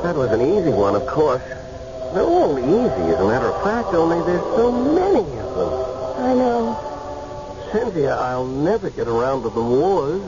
That 0.04 0.16
was 0.16 0.30
an 0.32 0.42
easy 0.42 0.68
one, 0.68 0.94
of 0.94 1.06
course. 1.06 1.40
They're 2.12 2.24
all 2.24 2.58
easy, 2.58 3.14
as 3.14 3.20
a 3.20 3.26
matter 3.26 3.46
of 3.46 3.64
fact, 3.64 3.94
only 3.94 4.20
there's 4.26 4.42
so 4.54 4.70
many 4.70 5.20
of 5.38 5.54
them. 5.56 5.72
I 6.26 6.34
know. 6.34 7.68
Cynthia, 7.72 8.16
I'll 8.16 8.44
never 8.44 8.90
get 8.90 9.08
around 9.08 9.44
to 9.44 9.48
the 9.48 9.62
wars 9.62 10.20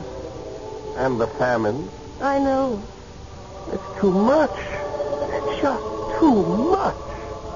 and 0.97 1.21
the 1.21 1.27
famine. 1.27 1.87
I 2.19 2.39
know. 2.39 2.81
Too 4.05 4.11
much. 4.11 4.51
Just 5.59 5.83
too 6.19 6.43
much. 6.69 6.95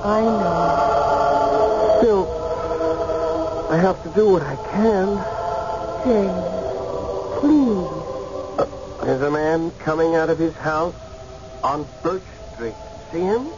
I 0.03 0.21
know. 0.21 1.97
Still, 1.99 2.25
I 3.69 3.77
have 3.77 4.01
to 4.01 4.09
do 4.15 4.29
what 4.29 4.41
I 4.41 4.55
can. 4.73 5.21
James, 6.05 6.41
please. 7.37 9.05
There's 9.05 9.21
a 9.21 9.29
man 9.29 9.69
coming 9.85 10.15
out 10.15 10.31
of 10.31 10.39
his 10.39 10.55
house 10.55 10.95
on 11.63 11.85
Birch 12.01 12.23
Street. 12.55 12.73
See 13.11 13.19
him? 13.19 13.49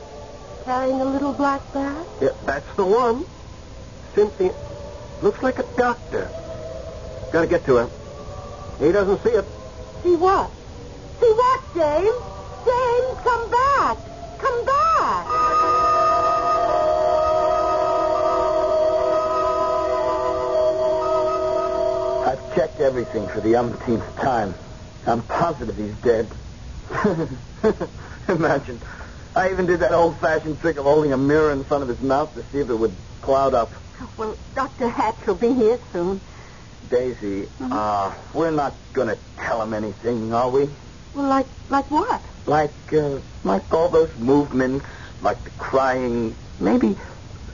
Carrying 0.66 1.00
a 1.00 1.06
little 1.06 1.32
black 1.32 1.62
bag? 1.74 2.06
Yeah, 2.22 2.32
that's 2.46 2.76
the 2.76 2.84
one. 2.84 3.24
Cynthia. 4.16 4.54
Looks 5.22 5.42
like 5.42 5.60
a 5.60 5.66
doctor. 5.78 6.30
Gotta 7.32 7.48
get 7.48 7.64
to 7.68 7.78
him. 7.78 7.89
He 8.80 8.92
doesn't 8.92 9.24
see 9.24 9.30
it. 9.30 9.46
See 10.04 10.18
what? 10.18 10.52
See 11.22 11.32
what, 11.32 11.62
James? 11.74 12.41
James, 12.66 13.18
come 13.24 13.49
back. 13.51 13.97
Come 14.39 14.66
back. 14.66 15.28
I've 22.28 22.55
checked 22.55 22.80
everything 22.80 23.28
for 23.28 23.41
the 23.41 23.55
umpteenth 23.55 24.16
time. 24.18 24.53
I'm 25.05 25.22
positive 25.24 25.76
he's 25.78 25.95
dead. 25.95 26.28
Imagine. 28.28 28.80
I 29.36 29.49
even 29.51 29.66
did 29.66 29.80
that 29.80 29.93
old-fashioned 29.93 30.59
trick 30.59 30.78
of 30.78 30.86
holding 30.86 31.14
a 31.14 31.18
mirror 31.18 31.51
in 31.51 31.64
front 31.64 31.84
of 31.84 31.89
his 31.89 32.01
mouth 32.01 32.34
to 32.36 32.43
see 32.51 32.59
if 32.59 32.70
it 32.70 32.76
would 32.76 32.93
cloud 33.22 33.53
up. 33.53 33.72
Well, 34.18 34.38
Dr. 34.55 34.89
Hatch 34.89 35.26
will 35.26 35.36
be 35.36 35.53
here 35.53 35.80
soon. 35.93 36.22
Daisy, 36.89 37.47
uh, 37.62 38.14
we're 38.34 38.51
not 38.51 38.76
going 38.93 39.07
to 39.07 39.18
tell 39.38 39.62
him 39.62 39.74
anything, 39.74 40.34
are 40.34 40.49
we? 40.49 40.70
Well, 41.14 41.28
like, 41.28 41.47
like 41.70 41.89
what? 41.89 42.22
Like, 42.46 42.74
uh, 42.94 43.20
like 43.44 43.74
all 43.74 43.89
those 43.89 44.10
movements, 44.18 44.86
like 45.22 45.44
the 45.44 45.50
crying. 45.52 46.36
Maybe, 46.60 46.98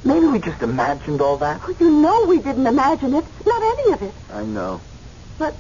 maybe 0.03 0.27
we 0.27 0.39
just 0.39 0.61
imagined 0.61 1.21
all 1.21 1.38
that. 1.38 1.61
Oh, 1.63 1.75
you 1.79 1.89
know 1.91 2.25
we 2.25 2.39
didn't 2.39 2.67
imagine 2.67 3.13
it. 3.13 3.25
Not 3.45 3.61
any 3.61 3.93
of 3.93 4.01
it. 4.01 4.13
I 4.33 4.43
know. 4.43 4.81
But 5.38 5.57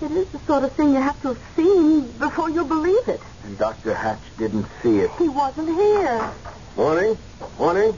it 0.00 0.10
is 0.10 0.26
the 0.28 0.40
sort 0.46 0.64
of 0.64 0.74
thing 0.76 0.90
you 0.90 1.00
have 1.00 1.20
to 1.22 1.28
have 1.28 1.42
seen 1.56 2.12
before 2.18 2.50
you'll 2.50 2.64
believe 2.64 3.08
it. 3.08 3.20
And 3.42 3.58
Dr. 3.58 3.94
Hatch 3.94 4.22
didn't 4.36 4.66
see 4.82 4.98
it. 4.98 5.10
He 5.18 5.28
wasn't 5.28 5.68
here. 5.68 6.30
Morning. 6.76 7.18
Morning. 7.58 7.96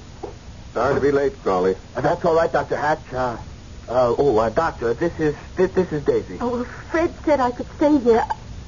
Sorry 0.72 0.94
to 0.94 1.00
be 1.00 1.10
late, 1.10 1.38
Crowley. 1.38 1.76
Uh, 1.94 2.00
that's 2.00 2.24
all 2.24 2.34
right, 2.34 2.52
Dr. 2.52 2.76
Hatch. 2.76 3.12
Uh, 3.12 3.38
uh, 3.88 4.14
oh, 4.16 4.38
uh, 4.38 4.50
Doctor, 4.50 4.94
this 4.94 5.12
is 5.18 5.34
this, 5.56 5.70
this 5.72 5.90
is 5.90 6.04
Daisy. 6.04 6.38
Oh, 6.40 6.64
Fred 6.90 7.12
said 7.24 7.40
I 7.40 7.50
could 7.50 7.66
stay 7.76 7.98
here. 7.98 8.24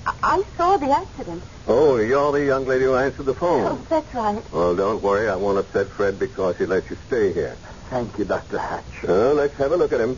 I, 0.06 0.14
I 0.22 0.42
saw 0.56 0.76
the 0.76 0.90
accident. 0.90 1.42
Oh, 1.68 1.96
you're 1.96 2.32
the 2.32 2.44
young 2.44 2.66
lady 2.66 2.84
who 2.84 2.94
answered 2.96 3.26
the 3.26 3.34
phone. 3.34 3.64
Oh, 3.66 3.86
that's 3.88 4.12
right. 4.14 4.42
Well, 4.52 4.74
don't 4.74 5.02
worry. 5.02 5.28
I 5.28 5.36
won't 5.36 5.58
upset 5.58 5.88
Fred 5.88 6.18
because 6.18 6.56
he 6.56 6.66
let 6.66 6.88
you 6.90 6.96
stay 7.06 7.32
here. 7.32 7.56
Thank 7.90 8.18
you, 8.18 8.24
Dr. 8.24 8.58
Hatch. 8.58 8.84
Well, 9.06 9.34
let's 9.34 9.54
have 9.56 9.72
a 9.72 9.76
look 9.76 9.92
at 9.92 10.00
him. 10.00 10.16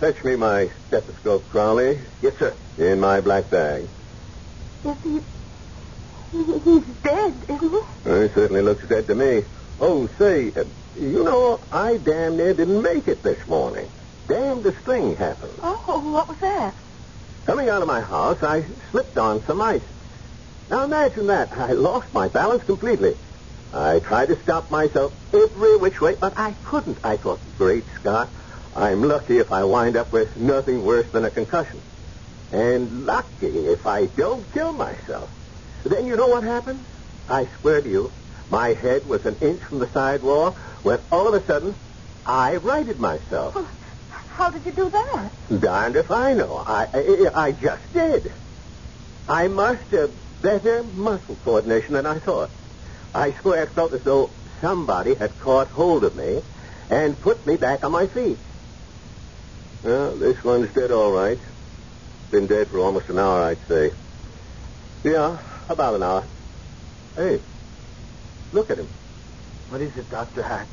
Fetch 0.00 0.22
me 0.24 0.36
my 0.36 0.70
stethoscope, 0.88 1.48
Crowley, 1.50 1.98
Yes, 2.22 2.36
sir. 2.38 2.54
in 2.78 3.00
my 3.00 3.20
black 3.20 3.48
bag. 3.50 3.88
Is 4.84 4.96
he... 5.02 5.20
he 6.32 6.58
he's 6.58 6.84
dead, 7.02 7.34
isn't 7.48 7.60
he? 7.70 7.80
Well, 8.04 8.22
he 8.22 8.28
certainly 8.28 8.62
looks 8.62 8.86
dead 8.86 9.06
to 9.06 9.14
me. 9.14 9.42
Oh, 9.80 10.06
say, 10.18 10.52
uh, 10.54 10.64
you 10.98 11.24
know, 11.24 11.60
I 11.72 11.96
damn 11.96 12.36
near 12.36 12.54
didn't 12.54 12.82
make 12.82 13.08
it 13.08 13.22
this 13.22 13.46
morning. 13.48 13.88
Damnedest 14.28 14.78
thing 14.78 15.16
happened. 15.16 15.52
Oh, 15.62 16.00
what 16.12 16.28
was 16.28 16.38
that? 16.38 16.74
Coming 17.46 17.68
out 17.68 17.80
of 17.80 17.86
my 17.86 18.00
house, 18.00 18.42
I 18.42 18.64
slipped 18.90 19.16
on 19.16 19.40
some 19.46 19.60
ice. 19.62 19.80
Now 20.68 20.82
imagine 20.82 21.28
that. 21.28 21.56
I 21.56 21.72
lost 21.74 22.12
my 22.12 22.26
balance 22.26 22.64
completely. 22.64 23.16
I 23.72 24.00
tried 24.00 24.26
to 24.26 24.42
stop 24.42 24.68
myself 24.68 25.14
every 25.32 25.76
which 25.76 26.00
way, 26.00 26.16
but 26.20 26.36
I 26.36 26.56
couldn't. 26.64 26.98
I 27.04 27.16
thought, 27.16 27.38
great 27.56 27.84
Scott, 28.00 28.28
I'm 28.74 29.02
lucky 29.02 29.38
if 29.38 29.52
I 29.52 29.62
wind 29.62 29.96
up 29.96 30.12
with 30.12 30.36
nothing 30.36 30.84
worse 30.84 31.06
than 31.12 31.24
a 31.24 31.30
concussion. 31.30 31.80
And 32.50 33.06
lucky 33.06 33.46
if 33.46 33.86
I 33.86 34.06
don't 34.06 34.44
kill 34.52 34.72
myself. 34.72 35.30
Then 35.84 36.06
you 36.06 36.16
know 36.16 36.26
what 36.26 36.42
happened? 36.42 36.84
I 37.28 37.46
swear 37.60 37.80
to 37.80 37.88
you, 37.88 38.10
my 38.50 38.72
head 38.72 39.06
was 39.06 39.24
an 39.24 39.36
inch 39.40 39.60
from 39.60 39.78
the 39.78 39.88
sidewall 39.88 40.52
when 40.82 40.98
all 41.12 41.28
of 41.28 41.34
a 41.34 41.46
sudden 41.46 41.76
I 42.26 42.56
righted 42.56 42.98
myself. 42.98 43.54
Well, 43.54 43.68
how 44.36 44.50
did 44.50 44.66
you 44.66 44.72
do 44.72 44.90
that? 44.90 45.60
Darned 45.60 45.96
if 45.96 46.10
I 46.10 46.34
know. 46.34 46.62
I, 46.66 46.86
I, 46.92 47.30
I 47.46 47.52
just 47.52 47.92
did. 47.92 48.32
I 49.26 49.48
must 49.48 49.90
have 49.90 50.12
better 50.42 50.82
muscle 50.82 51.36
coordination 51.36 51.94
than 51.94 52.06
I 52.06 52.18
thought. 52.18 52.50
I 53.14 53.32
swear 53.40 53.62
it 53.62 53.74
felt 53.74 53.94
as 53.94 54.02
though 54.02 54.30
somebody 54.60 55.14
had 55.14 55.38
caught 55.38 55.68
hold 55.68 56.04
of 56.04 56.14
me 56.14 56.42
and 56.90 57.18
put 57.18 57.46
me 57.46 57.56
back 57.56 57.82
on 57.84 57.92
my 57.92 58.06
feet. 58.06 58.38
Well, 59.82 60.16
this 60.16 60.42
one's 60.44 60.72
dead 60.74 60.90
all 60.90 61.12
right. 61.12 61.40
Been 62.30 62.46
dead 62.46 62.68
for 62.68 62.78
almost 62.80 63.08
an 63.08 63.18
hour, 63.18 63.42
I'd 63.42 63.58
say. 63.68 63.92
Yeah, 65.02 65.38
about 65.68 65.94
an 65.94 66.02
hour. 66.02 66.28
Hey, 67.16 67.40
look 68.52 68.70
at 68.70 68.78
him. 68.78 68.90
What 69.70 69.80
is 69.80 69.96
it, 69.96 70.10
Dr. 70.10 70.42
Hatch? 70.42 70.68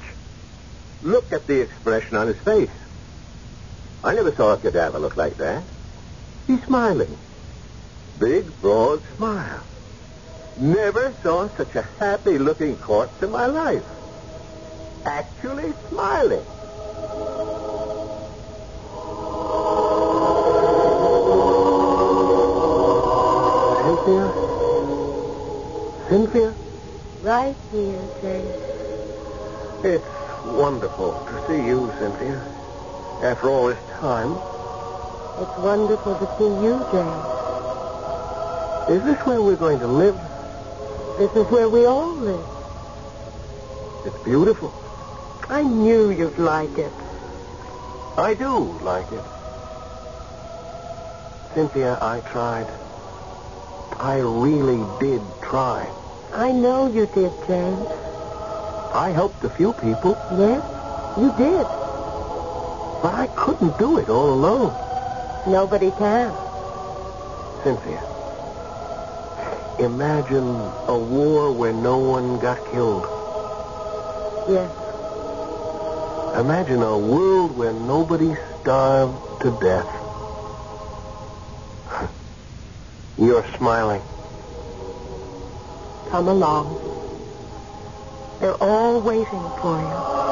Look 1.01 1.31
at 1.31 1.47
the 1.47 1.61
expression 1.61 2.17
on 2.17 2.27
his 2.27 2.39
face. 2.43 2.69
I 4.05 4.13
never 4.15 4.33
saw 4.33 4.53
a 4.53 4.57
cadaver 4.57 4.99
look 4.99 5.15
like 5.15 5.37
that. 5.37 5.63
He's 6.45 6.61
smiling. 6.63 7.17
Big, 8.19 8.45
broad 8.61 9.01
smile. 9.15 9.63
Never 10.57 11.13
saw 11.23 11.47
such 11.55 11.73
a 11.75 11.83
happy-looking 11.99 12.77
corpse 12.77 13.23
in 13.23 13.31
my 13.31 13.45
life. 13.45 13.83
Actually 15.05 15.73
smiling. 15.89 16.43
Cynthia? 23.83 24.33
Cynthia? 26.09 26.55
Right 27.21 27.55
here, 27.71 28.01
James. 28.21 28.55
It's 29.85 30.05
wonderful 30.45 31.13
to 31.25 31.47
see 31.47 31.65
you, 31.65 31.91
Cynthia. 31.99 32.62
After 33.23 33.49
all 33.49 33.67
this 33.67 33.79
time. 34.01 34.31
It's 35.39 35.57
wonderful 35.57 36.13
to 36.19 36.27
see 36.37 36.43
you, 36.43 36.75
James. 36.91 37.23
Is 38.89 39.01
this 39.05 39.25
where 39.25 39.41
we're 39.41 39.55
going 39.55 39.79
to 39.79 39.87
live? 39.87 40.19
This 41.17 41.31
is 41.31 41.49
where 41.49 41.69
we 41.69 41.85
all 41.85 42.13
live. 42.17 42.45
It's 44.05 44.23
beautiful. 44.25 44.73
I 45.49 45.63
knew 45.63 46.11
you'd 46.11 46.37
like 46.37 46.77
it. 46.77 46.91
I 48.17 48.33
do 48.33 48.59
like 48.83 49.09
it. 49.09 49.23
Cynthia, 51.53 51.97
I 52.01 52.19
tried. 52.29 52.67
I 53.99 54.19
really 54.19 54.83
did 54.99 55.21
try. 55.41 55.89
I 56.33 56.51
know 56.51 56.91
you 56.91 57.05
did, 57.05 57.31
James. 57.47 57.87
I 58.93 59.11
helped 59.15 59.45
a 59.45 59.49
few 59.49 59.71
people, 59.71 60.17
Yes, 60.37 60.61
you 61.17 61.31
did. 61.37 61.82
But 63.03 63.13
I 63.13 63.27
couldn't 63.27 63.77
do 63.77 63.97
it 63.97 64.07
all 64.07 64.31
alone. 64.31 64.73
Nobody 65.45 65.91
can. 65.91 66.31
Cynthia, 67.61 68.01
imagine 69.77 70.47
a 70.87 70.97
war 70.97 71.51
where 71.51 71.73
no 71.73 71.97
one 71.97 72.39
got 72.39 72.63
killed. 72.71 73.03
Yes. 74.47 74.71
Imagine 76.39 76.81
a 76.81 76.97
world 76.97 77.57
where 77.57 77.73
nobody 77.73 78.33
starved 78.61 79.41
to 79.41 79.51
death. 79.61 79.91
You're 83.17 83.45
smiling. 83.57 84.01
Come 86.09 86.29
along. 86.29 86.79
They're 88.39 88.63
all 88.63 89.01
waiting 89.01 89.43
for 89.61 89.77
you. 89.77 90.22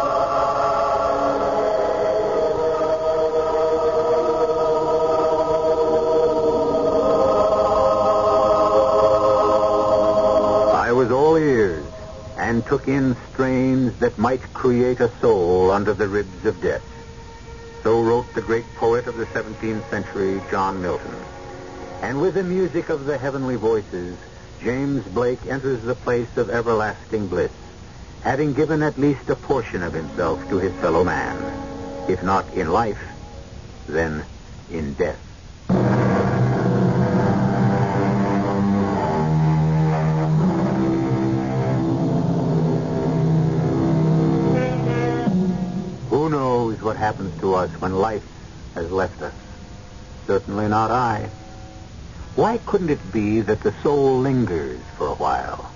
Was 11.01 11.09
all 11.09 11.35
ears 11.35 11.83
and 12.37 12.63
took 12.63 12.87
in 12.87 13.15
strains 13.33 13.97
that 13.97 14.19
might 14.19 14.53
create 14.53 14.99
a 14.99 15.09
soul 15.17 15.71
under 15.71 15.95
the 15.95 16.07
ribs 16.07 16.45
of 16.45 16.61
death. 16.61 16.83
So 17.81 18.03
wrote 18.03 18.31
the 18.35 18.43
great 18.43 18.67
poet 18.75 19.07
of 19.07 19.17
the 19.17 19.25
17th 19.25 19.89
century, 19.89 20.39
John 20.51 20.79
Milton. 20.79 21.15
And 22.03 22.21
with 22.21 22.35
the 22.35 22.43
music 22.43 22.89
of 22.89 23.05
the 23.05 23.17
heavenly 23.17 23.55
voices, 23.55 24.15
James 24.61 25.03
Blake 25.05 25.43
enters 25.47 25.81
the 25.81 25.95
place 25.95 26.37
of 26.37 26.51
everlasting 26.51 27.25
bliss, 27.25 27.51
having 28.21 28.53
given 28.53 28.83
at 28.83 28.99
least 28.99 29.27
a 29.31 29.35
portion 29.35 29.81
of 29.81 29.93
himself 29.93 30.47
to 30.49 30.59
his 30.59 30.73
fellow 30.81 31.03
man. 31.03 31.35
If 32.07 32.21
not 32.21 32.47
in 32.53 32.71
life, 32.71 33.01
then 33.87 34.23
in 34.69 34.93
death. 34.93 35.30
Us 47.61 47.71
when 47.79 47.95
life 47.95 48.25
has 48.75 48.91
left 48.91 49.21
us? 49.21 49.33
Certainly 50.27 50.67
not 50.67 50.91
I. 50.91 51.29
Why 52.35 52.57
couldn't 52.57 52.89
it 52.89 53.11
be 53.11 53.41
that 53.41 53.61
the 53.61 53.73
soul 53.83 54.19
lingers 54.19 54.79
for 54.97 55.07
a 55.07 55.15
while? 55.15 55.71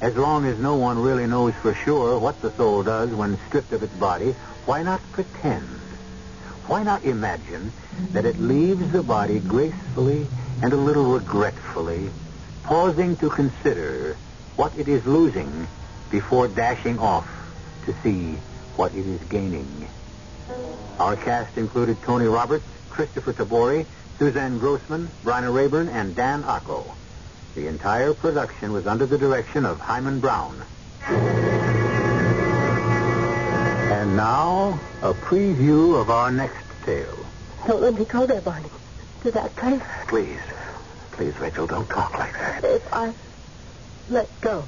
As 0.00 0.16
long 0.16 0.46
as 0.46 0.58
no 0.58 0.76
one 0.76 1.02
really 1.02 1.26
knows 1.26 1.54
for 1.54 1.74
sure 1.74 2.18
what 2.18 2.40
the 2.40 2.52
soul 2.52 2.82
does 2.82 3.10
when 3.10 3.38
stripped 3.48 3.72
of 3.72 3.82
its 3.82 3.94
body, 3.94 4.32
why 4.64 4.82
not 4.82 5.00
pretend? 5.12 5.66
Why 6.66 6.82
not 6.82 7.04
imagine 7.04 7.72
that 8.12 8.24
it 8.24 8.38
leaves 8.38 8.92
the 8.92 9.02
body 9.02 9.40
gracefully 9.40 10.26
and 10.62 10.72
a 10.72 10.76
little 10.76 11.12
regretfully, 11.12 12.10
pausing 12.64 13.16
to 13.16 13.30
consider 13.30 14.16
what 14.56 14.76
it 14.78 14.88
is 14.88 15.06
losing 15.06 15.66
before 16.10 16.48
dashing 16.48 16.98
off 16.98 17.28
to 17.86 17.94
see 18.02 18.36
what 18.76 18.94
it 18.94 19.06
is 19.06 19.20
gaining? 19.24 19.88
Our 20.98 21.16
cast 21.16 21.56
included 21.56 22.02
Tony 22.02 22.26
Roberts, 22.26 22.64
Kristoffer 22.90 23.32
Tabori, 23.32 23.86
Suzanne 24.18 24.58
Grossman, 24.58 25.08
Bryna 25.22 25.54
Raeburn, 25.54 25.88
and 25.88 26.16
Dan 26.16 26.42
Ocko. 26.42 26.84
The 27.54 27.68
entire 27.68 28.12
production 28.14 28.72
was 28.72 28.86
under 28.86 29.06
the 29.06 29.16
direction 29.16 29.64
of 29.64 29.78
Himan 29.78 30.18
Brown. 30.20 30.60
And 33.92 34.16
now, 34.16 34.78
a 35.02 35.14
preview 35.14 36.00
of 36.00 36.10
our 36.10 36.32
next 36.32 36.64
tale. 36.84 37.18
Don't 37.66 37.80
let 37.80 37.94
me 37.94 38.04
go 38.04 38.26
there, 38.26 38.40
Barney. 38.40 38.68
To 39.22 39.30
that 39.30 39.54
place. 39.56 39.82
Please. 40.08 40.40
Please, 41.12 41.38
Rachel, 41.38 41.66
don't 41.66 41.88
talk 41.88 42.18
like 42.18 42.32
that. 42.34 42.64
If 42.64 42.92
I 42.92 43.12
let 44.10 44.28
go, 44.40 44.64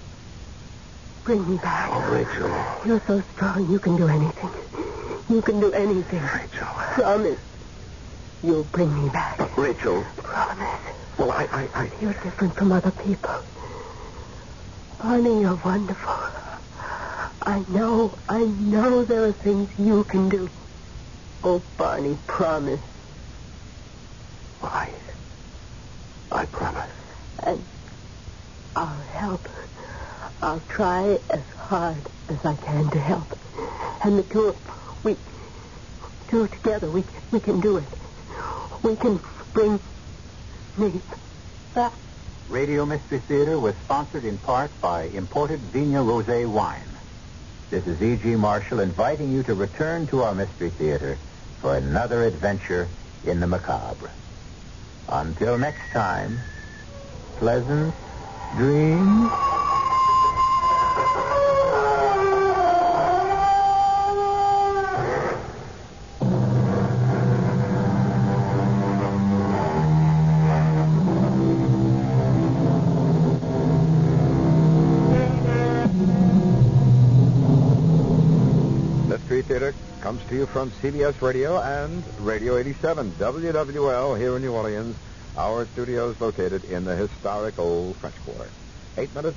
bring 1.25 1.49
me 1.49 1.57
back. 1.59 1.91
Oh, 1.93 2.13
Rachel. 2.13 2.51
You're 2.87 3.01
so 3.07 3.21
strong, 3.35 3.71
you 3.71 3.79
can 3.79 3.97
do 3.97 4.07
anything. 4.09 4.51
You 5.31 5.41
can 5.43 5.61
do 5.61 5.73
anything. 5.73 6.21
Rachel. 6.23 6.67
Promise. 6.67 7.39
You'll 8.43 8.65
bring 8.65 9.01
me 9.01 9.09
back. 9.11 9.39
But, 9.39 9.57
Rachel. 9.57 10.05
Promise. 10.17 10.81
Well, 11.19 11.31
I, 11.31 11.45
I, 11.53 11.69
I... 11.73 11.91
You're 12.01 12.15
different 12.15 12.57
from 12.57 12.73
other 12.73 12.91
people. 12.91 13.45
Barney, 15.01 15.41
you're 15.43 15.61
wonderful. 15.65 16.17
I 17.43 17.65
know, 17.69 18.19
I 18.29 18.41
know 18.41 19.05
there 19.05 19.25
are 19.25 19.33
things 19.33 19.71
you 19.79 20.03
can 20.05 20.29
do. 20.29 20.51
Oh, 21.45 21.63
Barney, 21.77 22.19
promise. 22.27 22.81
Well, 24.61 24.73
I... 24.73 24.93
I 26.33 26.45
promise. 26.47 26.91
And 27.45 27.65
I'll 28.75 29.03
help. 29.13 29.49
I'll 30.43 30.63
try 30.69 31.19
as 31.31 31.45
hard 31.57 32.09
as 32.29 32.39
I 32.45 32.57
can 32.57 32.91
to 32.91 32.99
help. 32.99 33.39
And 34.03 34.19
the 34.19 34.23
two 34.25 34.49
of 34.49 34.65
we 35.03 35.17
two 36.29 36.49
together, 36.49 36.91
we 36.91 37.05
we 37.31 37.41
can 37.41 37.61
do 37.61 37.77
it. 37.79 37.85
We 38.83 38.97
can 38.97 39.21
bring 39.53 39.81
me 40.77 41.01
back. 41.75 41.93
Radio 42.49 42.85
Mystery 42.85 43.21
Theater 43.29 43.59
was 43.59 43.75
sponsored 43.85 44.25
in 44.25 44.39
part 44.39 44.71
by 44.81 45.05
imported 45.05 45.61
Vigna 45.73 46.05
Rosé 46.05 46.49
wine. 46.49 46.89
This 47.71 47.87
is 47.87 48.03
E.G. 48.03 48.35
Marshall 48.35 48.81
inviting 48.81 49.31
you 49.33 49.45
to 49.45 49.55
return 49.55 50.09
to 50.09 50.23
our 50.23 50.35
Mystery 50.35 50.71
Theater 50.71 51.19
for 51.61 51.77
another 51.77 52.25
adventure 52.25 52.89
in 53.25 53.39
the 53.39 53.47
macabre. 53.47 54.11
Until 55.09 55.59
next 55.59 55.93
time, 55.93 56.41
pleasant 57.39 57.95
dreams. 58.57 59.60
To 80.31 80.37
you 80.37 80.47
from 80.47 80.71
CBS 80.71 81.21
Radio 81.23 81.61
and 81.61 82.05
Radio 82.21 82.57
87 82.57 83.11
WWL 83.19 84.17
here 84.17 84.37
in 84.37 84.43
New 84.43 84.53
Orleans. 84.53 84.95
Our 85.37 85.67
studios 85.67 86.21
located 86.21 86.63
in 86.67 86.85
the 86.85 86.95
historic 86.95 87.59
old 87.59 87.97
French 87.97 88.15
Quarter. 88.25 88.49
Eight 88.97 89.13
minutes 89.13 89.37